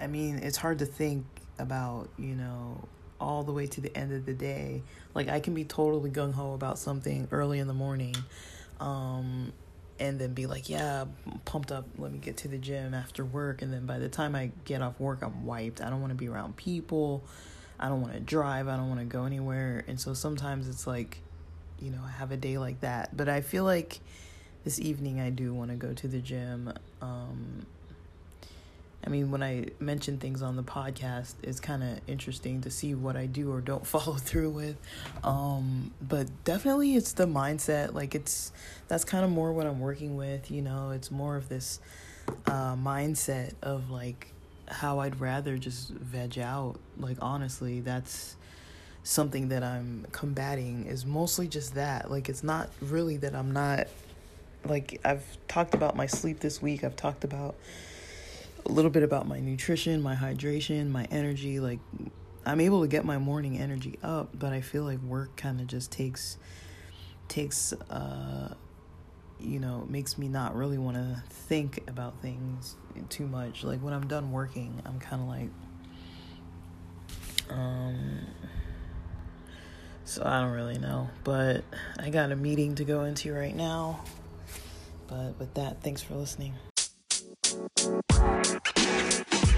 I 0.00 0.06
mean, 0.06 0.38
it's 0.38 0.56
hard 0.56 0.78
to 0.78 0.86
think 0.86 1.24
about, 1.58 2.08
you 2.16 2.36
know, 2.36 2.86
all 3.20 3.42
the 3.42 3.52
way 3.52 3.66
to 3.66 3.80
the 3.80 3.96
end 3.96 4.12
of 4.12 4.26
the 4.26 4.34
day. 4.34 4.82
Like 5.14 5.28
I 5.28 5.40
can 5.40 5.54
be 5.54 5.64
totally 5.64 6.10
gung 6.10 6.34
ho 6.34 6.54
about 6.54 6.78
something 6.78 7.28
early 7.30 7.58
in 7.58 7.66
the 7.66 7.74
morning, 7.74 8.14
um, 8.80 9.52
and 9.98 10.18
then 10.18 10.34
be 10.34 10.46
like, 10.46 10.68
yeah, 10.68 11.06
pumped 11.44 11.72
up. 11.72 11.86
Let 11.96 12.12
me 12.12 12.18
get 12.18 12.36
to 12.38 12.48
the 12.48 12.58
gym 12.58 12.92
after 12.94 13.24
work, 13.24 13.62
and 13.62 13.72
then 13.72 13.86
by 13.86 13.98
the 13.98 14.08
time 14.08 14.34
I 14.34 14.50
get 14.64 14.82
off 14.82 15.00
work, 15.00 15.22
I'm 15.22 15.46
wiped. 15.46 15.80
I 15.80 15.90
don't 15.90 16.00
want 16.00 16.10
to 16.10 16.16
be 16.16 16.28
around 16.28 16.56
people. 16.56 17.24
I 17.78 17.88
don't 17.88 18.00
want 18.00 18.14
to 18.14 18.20
drive. 18.20 18.68
I 18.68 18.76
don't 18.76 18.88
want 18.88 19.00
to 19.00 19.06
go 19.06 19.24
anywhere. 19.24 19.84
And 19.86 20.00
so 20.00 20.14
sometimes 20.14 20.68
it's 20.68 20.86
like, 20.86 21.18
you 21.78 21.90
know, 21.90 22.00
I 22.04 22.10
have 22.10 22.32
a 22.32 22.36
day 22.36 22.58
like 22.58 22.80
that. 22.80 23.16
But 23.16 23.28
I 23.28 23.42
feel 23.42 23.64
like 23.64 24.00
this 24.64 24.80
evening 24.80 25.20
I 25.20 25.30
do 25.30 25.52
want 25.52 25.70
to 25.70 25.76
go 25.76 25.92
to 25.92 26.08
the 26.08 26.18
gym. 26.18 26.72
Um, 27.02 27.66
I 29.06 29.08
mean, 29.08 29.30
when 29.30 29.42
I 29.42 29.66
mention 29.78 30.18
things 30.18 30.42
on 30.42 30.56
the 30.56 30.64
podcast, 30.64 31.34
it's 31.42 31.60
kind 31.60 31.84
of 31.84 32.00
interesting 32.08 32.60
to 32.62 32.70
see 32.70 32.94
what 32.94 33.16
I 33.16 33.26
do 33.26 33.52
or 33.52 33.60
don't 33.60 33.86
follow 33.94 34.14
through 34.14 34.50
with. 34.50 34.76
Um, 35.22 35.92
but 36.02 36.26
definitely, 36.44 36.96
it's 36.96 37.12
the 37.12 37.26
mindset. 37.26 37.94
Like, 37.94 38.14
it's 38.14 38.52
that's 38.88 39.04
kind 39.04 39.24
of 39.24 39.30
more 39.30 39.52
what 39.52 39.66
I'm 39.66 39.78
working 39.78 40.16
with. 40.16 40.50
You 40.50 40.62
know, 40.62 40.90
it's 40.90 41.10
more 41.10 41.36
of 41.36 41.48
this 41.48 41.78
uh, 42.46 42.74
mindset 42.74 43.54
of 43.62 43.90
like 43.90 44.32
how 44.66 44.98
I'd 44.98 45.20
rather 45.20 45.56
just 45.56 45.90
veg 45.90 46.38
out. 46.38 46.74
Like, 46.98 47.18
honestly, 47.22 47.80
that's 47.80 48.34
something 49.04 49.50
that 49.50 49.62
I'm 49.62 50.04
combating 50.10 50.86
is 50.86 51.06
mostly 51.06 51.46
just 51.46 51.76
that. 51.76 52.10
Like, 52.10 52.28
it's 52.28 52.42
not 52.42 52.70
really 52.80 53.18
that 53.18 53.36
I'm 53.36 53.52
not 53.52 53.86
like 54.64 55.00
I've 55.04 55.24
talked 55.46 55.74
about 55.74 55.94
my 55.94 56.06
sleep 56.06 56.40
this 56.40 56.60
week. 56.60 56.82
I've 56.82 56.96
talked 56.96 57.22
about 57.22 57.54
a 58.66 58.72
little 58.72 58.90
bit 58.90 59.02
about 59.02 59.26
my 59.26 59.40
nutrition, 59.40 60.02
my 60.02 60.14
hydration, 60.14 60.90
my 60.90 61.04
energy. 61.10 61.60
Like, 61.60 61.80
I'm 62.44 62.60
able 62.60 62.82
to 62.82 62.88
get 62.88 63.04
my 63.04 63.18
morning 63.18 63.58
energy 63.58 63.98
up, 64.02 64.38
but 64.38 64.52
I 64.52 64.60
feel 64.60 64.84
like 64.84 65.00
work 65.02 65.36
kind 65.36 65.60
of 65.60 65.66
just 65.66 65.90
takes, 65.90 66.36
takes, 67.28 67.72
uh, 67.72 68.54
you 69.38 69.60
know, 69.60 69.86
makes 69.88 70.18
me 70.18 70.28
not 70.28 70.54
really 70.54 70.78
want 70.78 70.96
to 70.96 71.22
think 71.30 71.82
about 71.88 72.20
things 72.20 72.76
too 73.08 73.26
much. 73.26 73.64
Like, 73.64 73.80
when 73.80 73.94
I'm 73.94 74.06
done 74.06 74.32
working, 74.32 74.82
I'm 74.84 74.98
kind 74.98 75.22
of 75.22 75.28
like, 75.28 75.50
um, 77.50 78.20
so 80.04 80.22
I 80.24 80.40
don't 80.40 80.52
really 80.52 80.78
know, 80.78 81.08
but 81.24 81.64
I 81.98 82.10
got 82.10 82.32
a 82.32 82.36
meeting 82.36 82.74
to 82.76 82.84
go 82.84 83.04
into 83.04 83.32
right 83.34 83.54
now. 83.54 84.00
But 85.06 85.38
with 85.38 85.54
that, 85.54 85.82
thanks 85.82 86.02
for 86.02 86.14
listening. 86.14 86.54
C'est 87.56 87.86
un 87.86 87.98
peu 88.00 88.20
comme 88.20 89.46
ça. 89.46 89.55